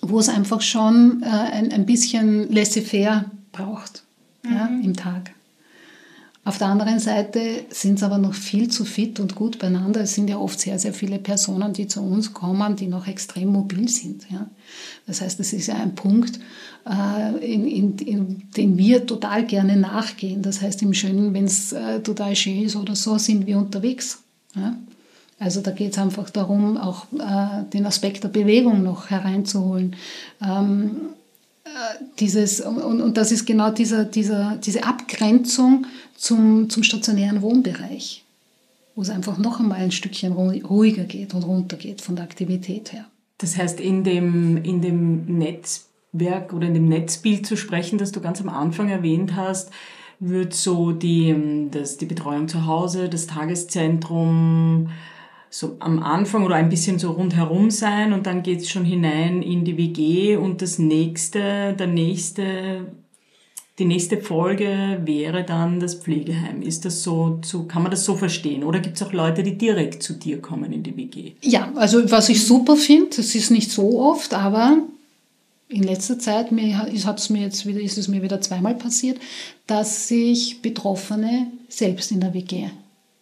wo 0.00 0.18
es 0.18 0.28
einfach 0.28 0.60
schon 0.60 1.22
äh, 1.22 1.26
ein, 1.26 1.72
ein 1.72 1.86
bisschen 1.86 2.52
laissez-faire 2.52 3.24
braucht 3.52 4.04
ja, 4.44 4.68
mhm. 4.68 4.84
im 4.84 4.96
Tag. 4.96 5.32
Auf 6.48 6.56
der 6.56 6.68
anderen 6.68 6.98
Seite 6.98 7.66
sind 7.68 7.98
sie 7.98 8.06
aber 8.06 8.16
noch 8.16 8.32
viel 8.32 8.68
zu 8.68 8.86
fit 8.86 9.20
und 9.20 9.34
gut 9.34 9.58
beieinander. 9.58 10.00
Es 10.00 10.14
sind 10.14 10.30
ja 10.30 10.38
oft 10.38 10.58
sehr, 10.58 10.78
sehr 10.78 10.94
viele 10.94 11.18
Personen, 11.18 11.74
die 11.74 11.88
zu 11.88 12.00
uns 12.00 12.32
kommen, 12.32 12.74
die 12.74 12.86
noch 12.86 13.06
extrem 13.06 13.48
mobil 13.48 13.86
sind. 13.90 14.26
Ja. 14.30 14.48
Das 15.06 15.20
heißt, 15.20 15.38
das 15.38 15.52
ist 15.52 15.66
ja 15.66 15.74
ein 15.74 15.94
Punkt, 15.94 16.40
äh, 16.88 17.36
in, 17.44 17.66
in, 17.66 17.98
in, 17.98 18.50
den 18.56 18.78
wir 18.78 19.04
total 19.04 19.44
gerne 19.44 19.76
nachgehen. 19.76 20.40
Das 20.40 20.62
heißt, 20.62 20.80
im 20.80 20.94
Schönen, 20.94 21.34
wenn 21.34 21.44
es 21.44 21.72
äh, 21.72 22.00
total 22.00 22.34
schön 22.34 22.62
ist 22.62 22.76
oder 22.76 22.96
so, 22.96 23.18
sind 23.18 23.46
wir 23.46 23.58
unterwegs. 23.58 24.22
Ja. 24.56 24.74
Also 25.38 25.60
da 25.60 25.70
geht 25.70 25.92
es 25.92 25.98
einfach 25.98 26.30
darum, 26.30 26.76
auch 26.76 27.06
äh, 27.12 27.64
den 27.72 27.86
Aspekt 27.86 28.24
der 28.24 28.28
Bewegung 28.28 28.82
noch 28.82 29.10
hereinzuholen. 29.10 29.94
Ähm, 30.42 30.96
dieses, 32.18 32.60
und, 32.60 33.00
und 33.00 33.16
das 33.16 33.32
ist 33.32 33.46
genau 33.46 33.70
dieser, 33.70 34.04
dieser, 34.04 34.56
diese 34.56 34.84
Abgrenzung 34.84 35.86
zum, 36.16 36.68
zum 36.70 36.82
stationären 36.82 37.42
Wohnbereich, 37.42 38.24
wo 38.94 39.02
es 39.02 39.10
einfach 39.10 39.38
noch 39.38 39.60
einmal 39.60 39.78
ein 39.78 39.92
Stückchen 39.92 40.32
ruhiger 40.32 41.04
geht 41.04 41.34
und 41.34 41.44
runter 41.44 41.76
geht 41.76 42.00
von 42.00 42.16
der 42.16 42.24
Aktivität 42.24 42.92
her. 42.92 43.04
Das 43.38 43.56
heißt, 43.56 43.80
in 43.80 44.02
dem, 44.02 44.56
in 44.64 44.82
dem 44.82 45.38
Netzwerk 45.38 46.52
oder 46.52 46.66
in 46.66 46.74
dem 46.74 46.88
Netzbild 46.88 47.46
zu 47.46 47.56
sprechen, 47.56 47.98
das 47.98 48.10
du 48.10 48.20
ganz 48.20 48.40
am 48.40 48.48
Anfang 48.48 48.88
erwähnt 48.88 49.36
hast, 49.36 49.70
wird 50.18 50.52
so 50.52 50.90
die, 50.90 51.68
das, 51.70 51.96
die 51.96 52.06
Betreuung 52.06 52.48
zu 52.48 52.66
Hause, 52.66 53.08
das 53.08 53.28
Tageszentrum, 53.28 54.90
so 55.50 55.76
am 55.80 56.02
Anfang 56.02 56.44
oder 56.44 56.56
ein 56.56 56.68
bisschen 56.68 56.98
so 56.98 57.12
rundherum 57.12 57.70
sein 57.70 58.12
und 58.12 58.26
dann 58.26 58.42
geht's 58.42 58.70
schon 58.70 58.84
hinein 58.84 59.42
in 59.42 59.64
die 59.64 59.76
WG 59.78 60.36
und 60.36 60.60
das 60.60 60.78
nächste, 60.78 61.74
der 61.78 61.86
nächste, 61.86 62.86
die 63.78 63.86
nächste 63.86 64.18
Folge 64.18 65.00
wäre 65.04 65.44
dann 65.44 65.80
das 65.80 65.94
Pflegeheim. 65.94 66.60
Ist 66.62 66.84
das 66.84 67.02
so, 67.02 67.38
so 67.42 67.62
kann 67.64 67.82
man 67.82 67.90
das 67.90 68.04
so 68.04 68.16
verstehen? 68.16 68.64
Oder 68.64 68.80
gibt's 68.80 69.02
auch 69.02 69.12
Leute, 69.12 69.42
die 69.42 69.56
direkt 69.56 70.02
zu 70.02 70.14
dir 70.14 70.42
kommen 70.42 70.72
in 70.72 70.82
die 70.82 70.96
WG? 70.96 71.32
Ja, 71.42 71.72
also 71.76 72.10
was 72.10 72.28
ich 72.28 72.44
super 72.44 72.76
finde, 72.76 73.16
das 73.16 73.34
ist 73.34 73.50
nicht 73.50 73.70
so 73.70 74.00
oft, 74.00 74.34
aber 74.34 74.78
in 75.70 75.82
letzter 75.82 76.18
Zeit 76.18 76.52
mir, 76.52 76.78
hat's 76.78 77.30
mir 77.30 77.42
jetzt 77.42 77.66
wieder, 77.66 77.80
ist 77.80 77.98
es 77.98 78.08
mir 78.08 78.22
wieder 78.22 78.40
zweimal 78.40 78.74
passiert, 78.74 79.18
dass 79.66 80.08
sich 80.08 80.60
Betroffene 80.60 81.46
selbst 81.68 82.10
in 82.10 82.20
der 82.20 82.34
WG 82.34 82.68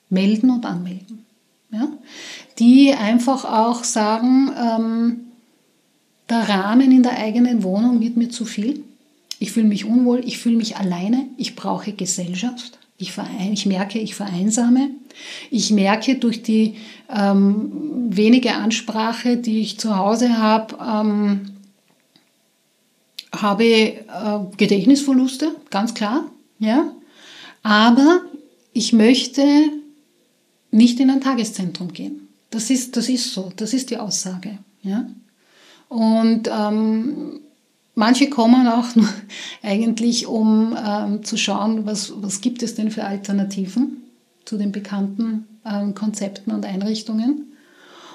melden 0.08 0.50
und 0.50 0.64
anmelden 0.64 1.25
ja, 1.70 1.88
die 2.58 2.92
einfach 2.92 3.44
auch 3.44 3.84
sagen, 3.84 4.50
ähm, 4.58 5.20
der 6.28 6.48
Rahmen 6.48 6.90
in 6.90 7.02
der 7.02 7.18
eigenen 7.18 7.62
Wohnung 7.62 8.00
wird 8.00 8.16
mir 8.16 8.30
zu 8.30 8.44
viel. 8.44 8.82
Ich 9.38 9.52
fühle 9.52 9.68
mich 9.68 9.84
unwohl, 9.84 10.22
ich 10.24 10.38
fühle 10.38 10.56
mich 10.56 10.76
alleine, 10.76 11.26
ich 11.36 11.56
brauche 11.56 11.92
Gesellschaft. 11.92 12.78
Ich, 12.98 13.12
verein, 13.12 13.52
ich 13.52 13.66
merke, 13.66 13.98
ich 13.98 14.14
vereinsame. 14.14 14.90
Ich 15.50 15.70
merke 15.70 16.16
durch 16.16 16.42
die 16.42 16.76
ähm, 17.14 17.70
wenige 18.08 18.54
Ansprache, 18.54 19.36
die 19.36 19.60
ich 19.60 19.78
zu 19.78 19.96
Hause 19.96 20.38
habe, 20.38 20.76
ähm, 20.80 21.40
habe 23.34 23.64
äh, 23.64 23.98
Gedächtnisverluste, 24.56 25.54
ganz 25.70 25.92
klar. 25.92 26.24
Ja? 26.58 26.90
Aber 27.62 28.22
ich 28.72 28.92
möchte 28.92 29.42
nicht 30.76 31.00
in 31.00 31.10
ein 31.10 31.20
Tageszentrum 31.20 31.92
gehen. 31.92 32.28
Das 32.50 32.70
ist, 32.70 32.96
das 32.96 33.08
ist 33.08 33.32
so, 33.32 33.52
das 33.56 33.72
ist 33.72 33.90
die 33.90 33.98
Aussage. 33.98 34.58
Ja? 34.82 35.06
Und 35.88 36.48
ähm, 36.52 37.40
manche 37.94 38.28
kommen 38.30 38.66
auch 38.68 38.94
nur 38.94 39.08
eigentlich, 39.62 40.26
um 40.26 40.76
ähm, 40.78 41.24
zu 41.24 41.36
schauen, 41.36 41.86
was, 41.86 42.12
was 42.16 42.40
gibt 42.40 42.62
es 42.62 42.74
denn 42.74 42.90
für 42.90 43.04
Alternativen 43.04 44.02
zu 44.44 44.56
den 44.56 44.70
bekannten 44.70 45.46
ähm, 45.64 45.94
Konzepten 45.94 46.52
und 46.52 46.64
Einrichtungen 46.64 47.52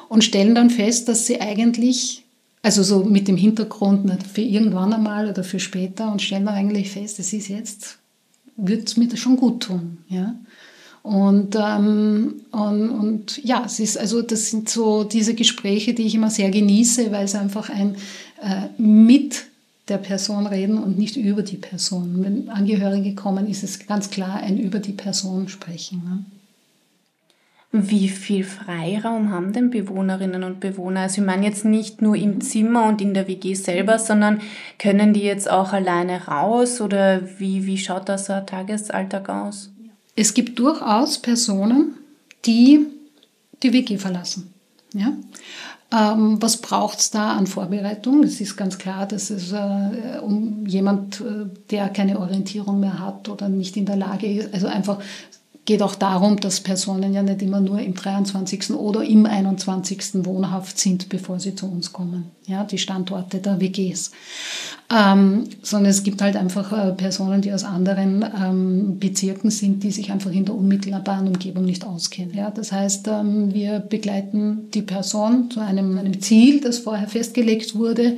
und 0.08 0.24
stellen 0.24 0.56
dann 0.56 0.70
fest, 0.70 1.10
dass 1.10 1.26
sie 1.26 1.42
eigentlich, 1.42 2.24
also 2.62 2.84
so 2.84 3.04
mit 3.04 3.28
dem 3.28 3.38
Hintergrund 3.38 4.06
nicht 4.06 4.28
für 4.28 4.42
irgendwann 4.42 4.94
einmal 4.94 5.30
oder 5.30 5.44
für 5.44 5.60
später 5.60 6.12
und 6.12 6.22
stellen 6.22 6.46
dann 6.46 6.56
eigentlich 6.56 6.92
fest, 6.92 7.20
es 7.20 7.34
ist 7.34 7.50
jetzt, 7.50 7.98
wird 8.56 8.88
es 8.88 8.98
mir 8.98 9.16
schon 9.18 9.36
gut 9.36 9.64
tun. 9.64 9.98
Ja? 10.08 10.36
Und, 11.04 11.56
ähm, 11.56 12.42
und, 12.52 12.90
und, 12.90 13.44
ja, 13.44 13.64
es 13.66 13.80
ist 13.80 13.98
also 13.98 14.22
das 14.22 14.52
sind 14.52 14.70
so 14.70 15.04
diese 15.04 15.34
Gespräche, 15.34 15.94
die 15.94 16.04
ich 16.04 16.14
immer 16.14 16.30
sehr 16.30 16.52
genieße, 16.52 17.12
weil 17.12 17.26
es 17.26 17.34
einfach 17.34 17.70
ein 17.70 17.96
äh, 18.42 18.68
mit 18.82 19.46
der 19.88 19.98
Person 19.98 20.46
reden 20.46 20.78
und 20.78 20.98
nicht 20.98 21.18
über 21.18 21.42
die 21.42 21.58
Person. 21.58 22.24
Wenn 22.24 22.50
Angehörige 22.50 23.16
kommen, 23.16 23.48
ist 23.48 23.64
es 23.64 23.88
ganz 23.88 24.12
klar 24.12 24.38
ein 24.38 24.60
über 24.60 24.80
die 24.80 24.94
Person 24.94 25.48
sprechen. 25.50 26.04
Ne? 26.06 26.26
Wie 27.74 28.10
viel 28.10 28.44
Freiraum 28.44 29.32
haben 29.32 29.54
denn 29.54 29.70
Bewohnerinnen 29.70 30.44
und 30.44 30.60
Bewohner? 30.60 31.02
Also 31.02 31.22
ich 31.22 31.28
meine 31.28 31.46
jetzt 31.46 31.66
nicht 31.66 32.02
nur 32.02 32.16
im 32.16 32.42
Zimmer 32.42 32.88
und 32.88 33.02
in 33.02 33.14
der 33.14 33.28
WG 33.28 33.54
selber, 33.54 33.98
sondern 33.98 34.42
können 34.78 35.14
die 35.14 35.22
jetzt 35.22 35.50
auch 35.50 35.72
alleine 35.72 36.26
raus 36.26 36.82
oder 36.82 37.22
wie, 37.40 37.66
wie 37.66 37.78
schaut 37.78 38.10
das 38.10 38.26
so 38.26 38.34
ein 38.34 38.46
Tagesalltag 38.46 39.30
aus? 39.30 39.71
Es 40.16 40.34
gibt 40.34 40.60
durchaus 40.60 41.20
Personen, 41.20 41.96
die 42.46 42.86
die 43.64 43.74
WG 43.74 43.98
verlassen. 43.98 44.54
Ja? 44.94 45.14
Ähm, 45.94 46.42
was 46.42 46.58
braucht 46.58 47.00
es 47.00 47.12
da 47.12 47.34
an 47.34 47.48
Vorbereitung? 47.48 48.24
Es 48.24 48.40
ist 48.40 48.56
ganz 48.56 48.78
klar, 48.78 49.06
dass 49.06 49.30
es 49.30 49.52
äh, 49.52 50.20
um 50.22 50.66
jemand, 50.66 51.22
äh, 51.22 51.46
der 51.70 51.90
keine 51.90 52.20
Orientierung 52.20 52.80
mehr 52.80 53.00
hat 53.00 53.28
oder 53.28 53.50
nicht 53.50 53.76
in 53.76 53.86
der 53.86 53.98
Lage 53.98 54.32
ist, 54.32 54.54
also 54.54 54.68
einfach 54.68 55.00
geht 55.72 55.84
auch 55.84 55.96
darum, 55.96 56.38
dass 56.38 56.60
Personen 56.60 57.14
ja 57.14 57.24
nicht 57.24 57.42
immer 57.42 57.62
nur 57.62 57.80
im 57.80 57.94
23. 57.94 58.72
oder 58.72 59.06
im 59.06 59.26
21. 59.26 60.26
wohnhaft 60.26 60.78
sind, 60.78 61.08
bevor 61.08 61.40
sie 61.40 61.56
zu 61.56 61.66
uns 61.66 61.94
kommen. 61.94 62.26
Ja, 62.46 62.66
die 62.66 62.78
Standorte 62.78 63.38
der 63.38 63.62
WGs. 63.62 64.12
Ähm, 64.94 65.46
sondern 65.62 65.90
es 65.90 66.04
gibt 66.04 66.22
halt 66.22 66.36
einfach 66.36 66.74
äh, 66.74 66.92
Personen, 66.92 67.42
die 67.42 67.54
aus 67.54 67.64
anderen 67.64 68.26
ähm, 68.38 69.00
Bezirken 69.00 69.50
sind, 69.50 69.84
die 69.84 69.92
sich 69.92 70.12
einfach 70.12 70.34
in 70.34 70.44
der 70.44 70.56
unmittelbaren 70.56 71.30
Umgebung 71.30 71.64
nicht 71.64 71.86
auskennen. 71.86 72.36
Ja, 72.36 72.52
das 72.52 72.74
heißt, 72.74 73.08
ähm, 73.08 73.54
wir 73.54 73.80
begleiten 73.80 74.70
die 74.74 74.82
Person 74.82 75.52
zu 75.52 75.62
einem, 75.62 75.98
einem 75.98 76.20
Ziel, 76.20 76.60
das 76.60 76.80
vorher 76.80 77.08
festgelegt 77.08 77.76
wurde 77.76 78.18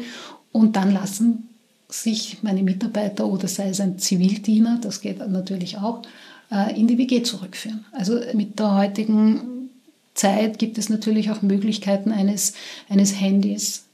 und 0.51 0.75
dann 0.75 0.91
lassen 0.91 1.49
sich 1.87 2.39
meine 2.41 2.63
Mitarbeiter 2.63 3.27
oder 3.27 3.47
sei 3.47 3.69
es 3.69 3.79
ein 3.79 3.99
Zivildiener, 3.99 4.79
das 4.81 5.01
geht 5.01 5.19
natürlich 5.19 5.77
auch, 5.77 6.01
in 6.75 6.87
die 6.87 6.97
WG 6.97 7.23
zurückführen. 7.23 7.85
Also 7.91 8.19
mit 8.33 8.59
der 8.59 8.75
heutigen 8.75 9.69
Zeit 10.13 10.59
gibt 10.59 10.77
es 10.77 10.89
natürlich 10.89 11.31
auch 11.31 11.41
Möglichkeiten 11.41 12.11
eines, 12.11 12.53
eines 12.89 13.19
Handys. 13.19 13.85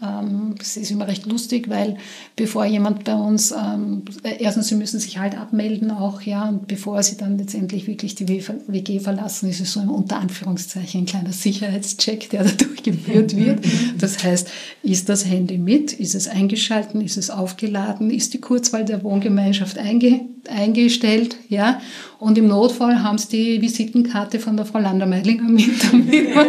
Äh, 0.00 0.06
ähm, 0.26 0.54
es 0.60 0.76
ist 0.76 0.90
immer 0.90 1.08
recht 1.08 1.26
lustig, 1.26 1.68
weil 1.68 1.96
bevor 2.34 2.64
jemand 2.64 3.04
bei 3.04 3.14
uns, 3.14 3.52
ähm, 3.52 4.02
erstens, 4.22 4.68
sie 4.68 4.74
müssen 4.74 5.00
sich 5.00 5.18
halt 5.18 5.38
abmelden 5.38 5.90
auch, 5.90 6.22
ja, 6.22 6.48
und 6.48 6.68
bevor 6.68 7.02
sie 7.02 7.16
dann 7.16 7.38
letztendlich 7.38 7.86
wirklich 7.86 8.14
die 8.14 8.28
WG 8.28 9.00
verlassen, 9.00 9.48
ist 9.48 9.60
es 9.60 9.72
so 9.72 9.80
ein 9.80 9.88
unter 9.88 10.18
Anführungszeichen 10.18 11.02
ein 11.02 11.06
kleiner 11.06 11.32
Sicherheitscheck, 11.32 12.30
der 12.30 12.44
da 12.44 12.50
durchgeführt 12.64 13.36
wird. 13.36 13.64
Das 13.98 14.22
heißt, 14.22 14.48
ist 14.82 15.08
das 15.08 15.26
Handy 15.26 15.58
mit? 15.58 15.92
Ist 15.92 16.14
es 16.14 16.28
eingeschalten? 16.28 17.00
Ist 17.00 17.16
es 17.16 17.30
aufgeladen? 17.30 18.10
Ist 18.10 18.34
die 18.34 18.40
Kurzwahl 18.40 18.84
der 18.84 19.02
Wohngemeinschaft 19.02 19.78
einge 19.78 20.20
eingestellt, 20.48 21.36
ja? 21.48 21.80
Und 22.18 22.38
im 22.38 22.48
Notfall 22.48 23.02
haben 23.02 23.18
sie 23.18 23.28
die 23.28 23.62
Visitenkarte 23.62 24.40
von 24.40 24.56
der 24.56 24.64
Frau 24.64 24.78
Landermeilinger 24.78 25.44
mit, 25.44 25.84
damit 25.92 26.34
man, 26.34 26.46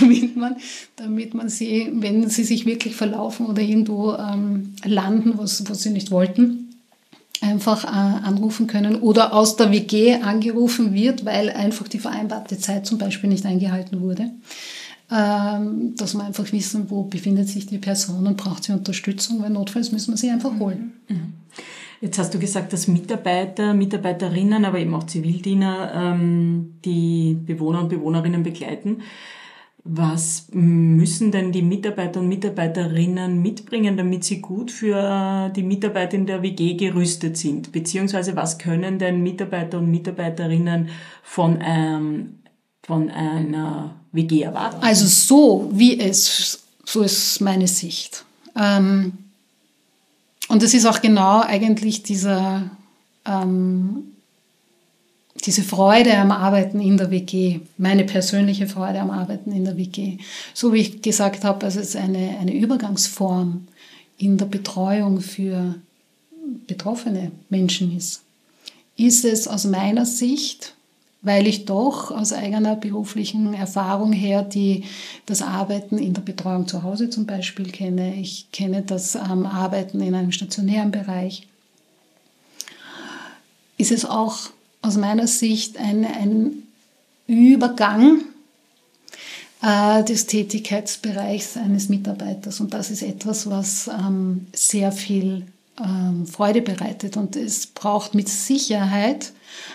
damit 0.00 0.36
man, 0.36 0.56
damit 0.96 1.34
man 1.34 1.48
sie, 1.48 1.90
wenn 1.94 2.28
sie 2.28 2.44
sich 2.44 2.66
wirklich 2.66 2.94
verlaufen 2.94 3.46
oder 3.46 3.62
irgendwo 3.62 4.12
ähm, 4.14 4.74
landen, 4.84 5.34
was, 5.36 5.68
was 5.70 5.82
sie 5.82 5.90
nicht 5.90 6.10
wollten, 6.10 6.68
einfach 7.40 7.84
äh, 7.84 8.26
anrufen 8.26 8.66
können 8.66 8.96
oder 8.96 9.32
aus 9.32 9.56
der 9.56 9.70
WG 9.70 10.16
angerufen 10.16 10.92
wird, 10.92 11.24
weil 11.24 11.50
einfach 11.50 11.88
die 11.88 11.98
vereinbarte 11.98 12.58
Zeit 12.58 12.86
zum 12.86 12.98
Beispiel 12.98 13.30
nicht 13.30 13.46
eingehalten 13.46 14.00
wurde. 14.00 14.30
Ähm, 15.10 15.94
dass 15.96 16.12
wir 16.12 16.24
einfach 16.24 16.52
wissen, 16.52 16.90
wo 16.90 17.04
befindet 17.04 17.48
sich 17.48 17.64
die 17.64 17.78
Person 17.78 18.26
und 18.26 18.36
braucht 18.36 18.64
sie 18.64 18.72
Unterstützung, 18.72 19.40
weil 19.40 19.48
notfalls 19.48 19.90
müssen 19.90 20.12
wir 20.12 20.18
sie 20.18 20.28
einfach 20.28 20.58
holen. 20.58 20.92
Mhm. 21.08 21.32
Jetzt 22.00 22.18
hast 22.18 22.32
du 22.32 22.38
gesagt, 22.38 22.72
dass 22.72 22.86
Mitarbeiter, 22.86 23.74
Mitarbeiterinnen, 23.74 24.64
aber 24.64 24.78
eben 24.78 24.94
auch 24.94 25.04
Zivildiener 25.04 25.92
ähm, 25.94 26.78
die 26.84 27.34
Bewohner 27.34 27.80
und 27.80 27.88
Bewohnerinnen 27.88 28.44
begleiten. 28.44 29.02
Was 29.82 30.48
müssen 30.52 31.32
denn 31.32 31.50
die 31.50 31.62
Mitarbeiter 31.62 32.20
und 32.20 32.28
Mitarbeiterinnen 32.28 33.40
mitbringen, 33.40 33.96
damit 33.96 34.22
sie 34.22 34.40
gut 34.40 34.70
für 34.70 35.50
die 35.56 35.62
Mitarbeiter 35.62 36.14
in 36.14 36.26
der 36.26 36.42
WG 36.42 36.74
gerüstet 36.74 37.36
sind? 37.36 37.72
Beziehungsweise 37.72 38.36
was 38.36 38.58
können 38.58 38.98
denn 38.98 39.22
Mitarbeiter 39.22 39.78
und 39.78 39.90
Mitarbeiterinnen 39.90 40.90
von, 41.22 41.58
ähm, 41.64 42.40
von 42.82 43.10
einer 43.10 43.96
WG 44.12 44.42
erwarten? 44.42 44.82
Also 44.82 45.06
so 45.06 45.70
wie 45.72 45.98
es, 45.98 46.64
so 46.84 47.02
ist 47.02 47.40
meine 47.40 47.66
Sicht. 47.66 48.24
Ähm 48.56 49.27
und 50.48 50.62
es 50.62 50.74
ist 50.74 50.86
auch 50.86 51.00
genau 51.00 51.40
eigentlich 51.40 52.02
dieser, 52.02 52.70
ähm, 53.26 54.04
diese 55.44 55.62
Freude 55.62 56.16
am 56.16 56.32
Arbeiten 56.32 56.80
in 56.80 56.96
der 56.96 57.10
WG, 57.10 57.60
meine 57.76 58.04
persönliche 58.04 58.66
Freude 58.66 59.00
am 59.00 59.10
Arbeiten 59.10 59.52
in 59.52 59.64
der 59.64 59.76
WG. 59.76 60.18
So 60.54 60.72
wie 60.72 60.80
ich 60.80 61.02
gesagt 61.02 61.44
habe, 61.44 61.64
also 61.64 61.80
es 61.80 61.90
ist 61.90 61.96
eine, 61.96 62.38
eine 62.40 62.54
Übergangsform 62.54 63.68
in 64.16 64.36
der 64.36 64.46
Betreuung 64.46 65.20
für 65.20 65.76
betroffene 66.66 67.30
Menschen 67.50 67.96
ist, 67.96 68.22
ist 68.96 69.24
es 69.24 69.46
aus 69.46 69.64
meiner 69.64 70.06
Sicht 70.06 70.74
weil 71.20 71.46
ich 71.46 71.64
doch 71.64 72.10
aus 72.10 72.32
eigener 72.32 72.76
beruflichen 72.76 73.52
Erfahrung 73.54 74.12
her 74.12 74.42
die, 74.42 74.84
das 75.26 75.42
Arbeiten 75.42 75.98
in 75.98 76.14
der 76.14 76.22
Betreuung 76.22 76.68
zu 76.68 76.82
Hause 76.82 77.10
zum 77.10 77.26
Beispiel 77.26 77.70
kenne. 77.70 78.14
Ich 78.14 78.52
kenne 78.52 78.82
das 78.82 79.14
ähm, 79.14 79.44
Arbeiten 79.46 80.00
in 80.00 80.14
einem 80.14 80.32
stationären 80.32 80.92
Bereich. 80.92 81.46
Ist 83.76 83.92
es 83.92 84.04
auch 84.04 84.50
aus 84.80 84.96
meiner 84.96 85.26
Sicht 85.26 85.76
ein, 85.78 86.04
ein 86.04 86.62
Übergang 87.26 88.22
äh, 89.62 90.04
des 90.04 90.26
Tätigkeitsbereichs 90.26 91.56
eines 91.56 91.88
Mitarbeiters. 91.88 92.60
Und 92.60 92.74
das 92.74 92.90
ist 92.90 93.02
etwas, 93.02 93.50
was 93.50 93.88
ähm, 93.88 94.46
sehr 94.54 94.92
viel 94.92 95.46
ähm, 95.82 96.26
Freude 96.26 96.62
bereitet. 96.62 97.16
Und 97.16 97.36
es 97.36 97.66
braucht 97.66 98.14
mit 98.14 98.28
Sicherheit 98.28 99.32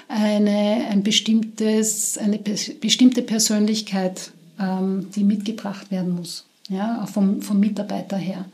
eine, 0.08 0.88
ein 0.89 1.04
bestimmtes, 1.04 2.18
eine 2.18 2.38
bestimmte 2.38 3.22
Persönlichkeit, 3.22 4.32
ähm, 4.60 5.10
die 5.16 5.24
mitgebracht 5.24 5.92
werden 5.92 6.16
muss. 6.16 6.46
Ja, 6.70 7.06
vom, 7.08 7.42
vom 7.42 7.60
Mitarbeiter 7.60 8.16
her. 8.16 8.46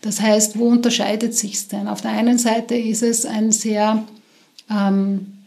Das 0.00 0.20
heißt, 0.20 0.58
wo 0.58 0.68
unterscheidet 0.68 1.34
sich 1.34 1.54
es 1.54 1.66
denn? 1.66 1.88
Auf 1.88 2.00
der 2.00 2.12
einen 2.12 2.38
Seite 2.38 2.76
ist 2.76 3.02
es 3.02 3.26
ein 3.26 3.50
sehr 3.50 4.04
ähm, 4.70 5.37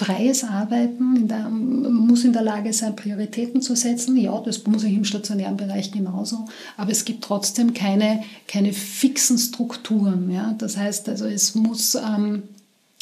freies 0.00 0.44
Arbeiten, 0.44 1.28
der, 1.28 1.48
muss 1.50 2.24
in 2.24 2.32
der 2.32 2.42
Lage 2.42 2.72
sein, 2.72 2.96
Prioritäten 2.96 3.60
zu 3.60 3.74
setzen. 3.76 4.16
Ja, 4.16 4.40
das 4.40 4.66
muss 4.66 4.84
ich 4.84 4.94
im 4.94 5.04
stationären 5.04 5.58
Bereich 5.58 5.92
genauso. 5.92 6.46
Aber 6.78 6.90
es 6.90 7.04
gibt 7.04 7.22
trotzdem 7.22 7.74
keine, 7.74 8.22
keine 8.48 8.72
fixen 8.72 9.36
Strukturen. 9.36 10.30
Ja? 10.30 10.54
Das 10.56 10.78
heißt, 10.78 11.08
also 11.10 11.26
es 11.26 11.54
muss 11.54 11.94
ähm, 11.94 12.44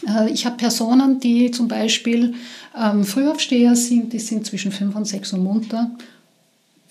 äh, 0.07 0.31
ich 0.31 0.45
habe 0.45 0.57
Personen, 0.57 1.21
die 1.21 1.53
zum 1.53 1.69
Beispiel 1.69 2.35
ähm, 2.77 3.05
Frühaufsteher 3.05 3.77
sind, 3.77 4.13
die 4.13 4.19
sind 4.19 4.45
zwischen 4.45 4.73
fünf 4.73 4.97
und 4.97 5.07
sechs 5.07 5.33
Uhr 5.33 5.39
munter 5.39 5.93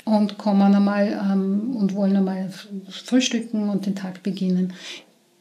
und 0.06 0.38
kommen 0.38 0.74
einmal 0.74 1.20
ähm, 1.22 1.76
und 1.76 1.94
wollen 1.96 2.16
einmal 2.16 2.50
frühstücken 2.90 3.70
und 3.70 3.86
den 3.86 3.96
Tag 3.96 4.24
beginnen. 4.24 4.74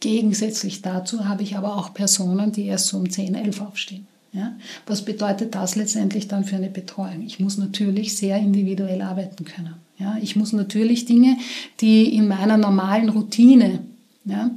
Gegensätzlich 0.01 0.83
dazu 0.83 1.29
habe 1.29 1.45
ich 1.45 1.57
aber 1.57 1.77
auch 1.77 1.95
Personen, 1.95 2.51
die 2.51 2.67
erst 2.67 2.89
so 2.89 2.99
um 2.99 3.09
10, 3.09 3.37
11 3.37 3.61
aufstehen. 3.61 4.07
Ja? 4.37 4.53
Was 4.87 5.05
bedeutet 5.05 5.55
das 5.55 5.77
letztendlich 5.77 6.29
dann 6.29 6.45
für 6.45 6.57
eine 6.57 6.69
Betreuung? 6.69 7.23
Ich 7.25 7.41
muss 7.41 7.57
natürlich 7.57 8.17
sehr 8.17 8.37
individuell 8.39 9.01
arbeiten 9.01 9.45
können. 9.45 9.75
Ja? 9.99 10.17
Ich 10.21 10.37
muss 10.37 10.53
natürlich 10.53 11.07
Dinge, 11.07 11.39
die 11.81 12.15
in 12.15 12.29
meiner 12.29 12.57
normalen 12.57 13.09
Routine 13.09 13.81
ja, 14.27 14.51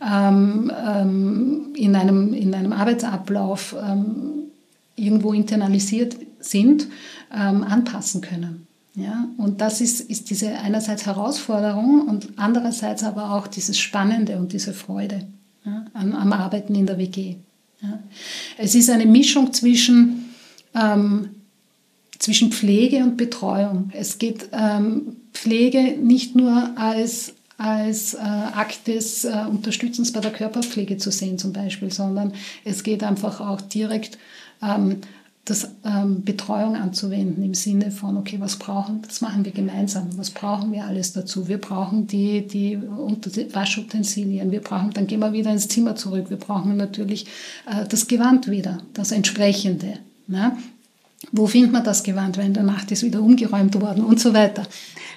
ähm, 0.00 0.72
ähm, 0.86 1.74
in, 1.76 1.94
einem, 1.94 2.32
in 2.32 2.54
einem 2.54 2.72
Arbeitsablauf 2.72 3.76
ähm, 3.80 4.50
irgendwo 4.96 5.32
internalisiert 5.32 6.16
sind, 6.40 6.88
ähm, 7.32 7.62
anpassen 7.62 8.22
können. 8.22 8.66
Ja, 8.94 9.28
und 9.36 9.60
das 9.60 9.80
ist, 9.80 10.00
ist 10.00 10.30
diese 10.30 10.58
einerseits 10.58 11.06
Herausforderung 11.06 12.08
und 12.08 12.30
andererseits 12.36 13.04
aber 13.04 13.32
auch 13.34 13.46
dieses 13.46 13.78
Spannende 13.78 14.36
und 14.38 14.52
diese 14.52 14.74
Freude 14.74 15.26
ja, 15.64 15.84
am, 15.94 16.14
am, 16.14 16.32
Arbeiten 16.32 16.74
in 16.74 16.86
der 16.86 16.98
WG. 16.98 17.36
Es 18.58 18.74
ist 18.74 18.90
eine 18.90 19.06
Mischung 19.06 19.52
zwischen, 19.52 20.34
ähm, 20.74 21.30
zwischen 22.18 22.52
Pflege 22.52 22.98
und 22.98 23.16
Betreuung. 23.16 23.90
Es 23.94 24.18
geht 24.18 24.48
ähm, 24.52 25.16
Pflege 25.32 25.96
nicht 25.98 26.36
nur 26.36 26.72
als 26.76 27.34
als 27.60 28.14
äh, 28.14 28.18
Akt 28.18 28.86
des 28.86 29.26
äh, 29.26 29.44
Unterstützens 29.46 30.12
bei 30.14 30.20
der 30.20 30.32
Körperpflege 30.32 30.96
zu 30.96 31.10
sehen 31.10 31.36
zum 31.36 31.52
Beispiel, 31.52 31.92
sondern 31.92 32.32
es 32.64 32.82
geht 32.82 33.02
einfach 33.02 33.42
auch 33.42 33.60
direkt 33.60 34.16
ähm, 34.62 35.02
das 35.50 35.68
ähm, 35.84 36.22
Betreuung 36.22 36.76
anzuwenden 36.76 37.42
im 37.42 37.54
Sinne 37.54 37.90
von, 37.90 38.16
okay, 38.16 38.36
was 38.38 38.56
brauchen, 38.56 39.02
das 39.02 39.20
machen 39.20 39.44
wir 39.44 39.52
gemeinsam, 39.52 40.08
was 40.16 40.30
brauchen 40.30 40.70
wir 40.72 40.84
alles 40.84 41.12
dazu? 41.12 41.48
Wir 41.48 41.58
brauchen 41.58 42.06
die, 42.06 42.46
die 42.46 42.80
Waschutensilien, 43.52 44.52
wir 44.52 44.60
brauchen, 44.60 44.92
dann 44.92 45.08
gehen 45.08 45.20
wir 45.20 45.32
wieder 45.32 45.50
ins 45.50 45.66
Zimmer 45.66 45.96
zurück, 45.96 46.30
wir 46.30 46.36
brauchen 46.36 46.76
natürlich 46.76 47.26
äh, 47.66 47.86
das 47.88 48.06
Gewand 48.06 48.48
wieder, 48.48 48.78
das 48.94 49.10
entsprechende. 49.10 49.98
Ne? 50.28 50.56
Wo 51.32 51.46
findet 51.46 51.70
man 51.70 51.84
das 51.84 52.02
Gewand, 52.02 52.38
weil 52.38 52.46
in 52.46 52.54
der 52.54 52.62
Nacht 52.62 52.90
ist 52.90 53.02
wieder 53.02 53.20
umgeräumt 53.20 53.78
worden 53.78 54.04
und 54.04 54.18
so 54.18 54.32
weiter. 54.32 54.66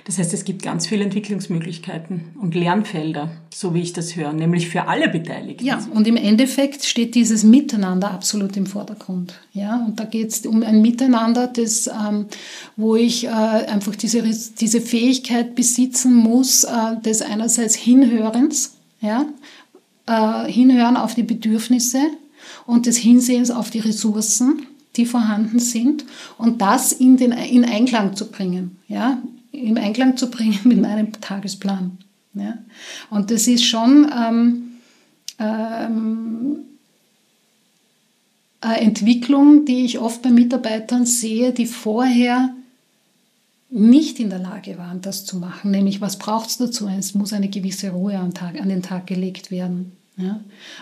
Das 0.05 0.17
heißt, 0.17 0.33
es 0.33 0.43
gibt 0.43 0.61
ganz 0.61 0.85
viele 0.85 1.05
Entwicklungsmöglichkeiten 1.05 2.35
und 2.41 2.55
Lernfelder, 2.55 3.31
so 3.53 3.73
wie 3.73 3.81
ich 3.81 3.93
das 3.93 4.17
höre, 4.17 4.33
nämlich 4.33 4.67
für 4.67 4.89
alle 4.89 5.07
Beteiligten. 5.07 5.65
Ja, 5.65 5.81
und 5.93 6.05
im 6.05 6.17
Endeffekt 6.17 6.83
steht 6.83 7.15
dieses 7.15 7.43
Miteinander 7.43 8.11
absolut 8.11 8.57
im 8.57 8.65
Vordergrund. 8.65 9.39
Ja, 9.53 9.81
und 9.87 9.97
da 9.97 10.03
geht 10.03 10.31
es 10.31 10.45
um 10.45 10.61
ein 10.61 10.81
Miteinander, 10.81 11.47
das, 11.47 11.87
ähm, 11.87 12.25
wo 12.75 12.97
ich 12.97 13.25
äh, 13.25 13.29
einfach 13.29 13.95
diese, 13.95 14.23
diese 14.23 14.81
Fähigkeit 14.81 15.55
besitzen 15.55 16.13
muss, 16.13 16.65
äh, 16.65 16.99
des 17.03 17.21
einerseits 17.21 17.75
Hinhörens, 17.75 18.75
ja, 18.99 19.25
äh, 20.05 20.51
Hinhören 20.51 20.97
auf 20.97 21.15
die 21.15 21.23
Bedürfnisse 21.23 22.01
und 22.65 22.87
des 22.87 22.97
Hinsehens 22.97 23.51
auf 23.51 23.69
die 23.69 23.79
Ressourcen 23.79 24.67
die 24.95 25.06
vorhanden 25.06 25.60
sind 25.60 26.06
und 26.38 26.62
das 26.62 26.91
in, 26.91 27.17
den, 27.17 27.32
in 27.32 27.65
Einklang 27.65 28.15
zu 28.15 28.29
bringen. 28.29 28.77
Ja? 28.88 29.17
im 29.53 29.77
Einklang 29.77 30.17
zu 30.17 30.29
bringen 30.29 30.60
mit 30.65 30.82
meinem 30.82 31.13
Tagesplan. 31.21 31.97
Ja? 32.34 32.58
Und 33.10 33.32
das 33.32 33.47
ist 33.47 33.63
schon 33.63 34.12
ähm, 34.13 34.63
ähm, 35.39 36.58
eine 38.60 38.82
Entwicklung, 38.82 39.65
die 39.65 39.86
ich 39.86 39.99
oft 39.99 40.21
bei 40.21 40.32
Mitarbeitern 40.32 41.06
sehe, 41.06 41.53
die 41.53 41.65
vorher 41.65 42.53
nicht 43.69 44.19
in 44.19 44.29
der 44.29 44.39
Lage 44.39 44.77
waren, 44.77 45.01
das 45.01 45.25
zu 45.25 45.38
machen. 45.38 45.71
Nämlich, 45.71 45.99
was 45.99 46.19
braucht 46.19 46.49
es 46.49 46.58
dazu? 46.58 46.88
Es 46.88 47.15
muss 47.15 47.34
eine 47.34 47.49
gewisse 47.49 47.89
Ruhe 47.89 48.17
an, 48.19 48.34
Tag, 48.34 48.60
an 48.60 48.69
den 48.69 48.84
Tag 48.84 49.08
gelegt 49.08 49.49
werden. 49.49 49.93
Ja? 50.17 50.39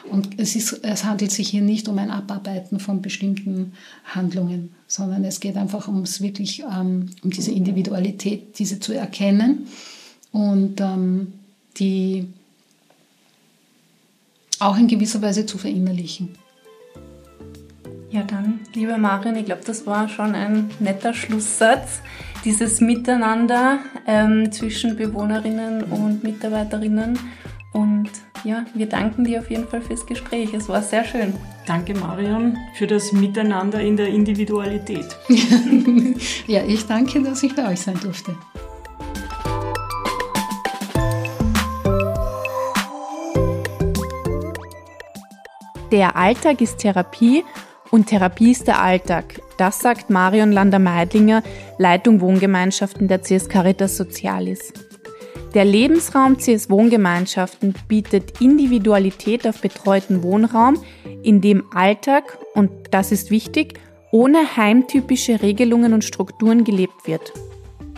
Und 0.10 0.40
es, 0.40 0.56
ist, 0.56 0.84
es 0.84 1.06
handelt 1.06 1.32
sich 1.32 1.50
hier 1.50 1.62
nicht 1.62 1.88
um 1.88 1.98
ein 1.98 2.12
Abarbeiten 2.12 2.80
von 2.80 3.02
bestimmten 3.02 3.74
Handlungen, 4.04 4.74
sondern 4.88 5.24
es 5.24 5.40
geht 5.40 5.56
einfach 5.56 5.88
ums 5.88 6.22
wirklich 6.22 6.64
ähm, 6.64 7.10
um 7.24 7.30
diese 7.30 7.52
Individualität, 7.52 8.60
diese 8.60 8.80
zu 8.80 8.94
erkennen 8.94 9.68
und 10.32 10.82
ähm, 10.82 11.34
die 11.78 12.28
auch 14.60 14.78
in 14.78 14.88
gewisser 14.88 15.22
Weise 15.22 15.46
zu 15.46 15.58
verinnerlichen. 15.58 16.30
Ja, 18.12 18.24
dann, 18.24 18.60
liebe 18.74 18.98
Marion, 18.98 19.38
ich 19.38 19.46
glaube, 19.46 19.62
das 19.66 19.86
war 19.86 20.10
schon 20.10 20.36
ein 20.36 20.70
netter 20.80 21.14
Schlusssatz. 21.14 22.02
Dieses 22.44 22.82
Miteinander 22.82 23.80
ähm, 24.06 24.52
zwischen 24.52 24.98
Bewohnerinnen 24.98 25.84
und 25.84 26.22
Mitarbeiterinnen 26.24 27.18
und 27.72 28.10
ja, 28.44 28.66
wir 28.74 28.88
danken 28.88 29.24
dir 29.24 29.40
auf 29.40 29.50
jeden 29.50 29.68
Fall 29.68 29.82
fürs 29.82 30.06
Gespräch. 30.06 30.54
Es 30.54 30.68
war 30.68 30.82
sehr 30.82 31.04
schön. 31.04 31.34
Danke, 31.68 31.94
Marion, 31.94 32.58
für 32.76 32.88
das 32.88 33.12
Miteinander 33.12 33.80
in 33.80 33.98
der 33.98 34.08
Individualität. 34.08 35.06
ja, 36.48 36.64
ich 36.66 36.86
danke, 36.88 37.22
dass 37.22 37.44
ich 37.44 37.56
bei 37.56 37.70
euch 37.70 37.82
sein 37.82 38.00
durfte. 38.02 38.36
Der 45.92 46.16
Alltag 46.16 46.62
ist 46.62 46.78
Therapie 46.78 47.44
und 47.92 48.08
Therapie 48.08 48.52
ist 48.52 48.66
der 48.66 48.82
Alltag. 48.82 49.42
Das 49.58 49.80
sagt 49.80 50.10
Marion 50.10 50.54
Lander-Meidlinger, 50.54 51.44
Leitung 51.78 52.22
Wohngemeinschaften 52.22 53.10
der 53.10 53.22
CS 53.22 53.50
Caritas 53.50 53.98
Sozialis. 53.98 54.72
Der 55.54 55.66
Lebensraum 55.66 56.38
CS 56.38 56.70
Wohngemeinschaften 56.70 57.74
bietet 57.90 58.40
Individualität 58.40 59.46
auf 59.46 59.60
betreuten 59.60 60.24
Wohnraum, 60.24 60.82
in 61.24 61.42
dem 61.42 61.66
Alltag, 61.74 62.38
und 62.54 62.72
das 62.92 63.12
ist 63.12 63.32
wichtig, 63.32 63.74
ohne 64.12 64.56
heimtypische 64.56 65.42
Regelungen 65.42 65.94
und 65.94 66.06
Strukturen 66.06 66.64
gelebt 66.64 67.06
wird. 67.06 67.34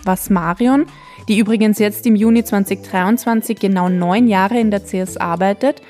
Was 0.03 0.31
Marion, 0.31 0.87
die 1.27 1.37
übrigens 1.37 1.77
jetzt 1.77 2.07
im 2.07 2.15
Juni 2.15 2.43
2023 2.43 3.59
genau 3.59 3.87
neun 3.87 4.27
Jahre 4.27 4.59
in 4.59 4.71
der 4.71 4.83
CS 4.83 5.17
arbeitet, 5.17 5.83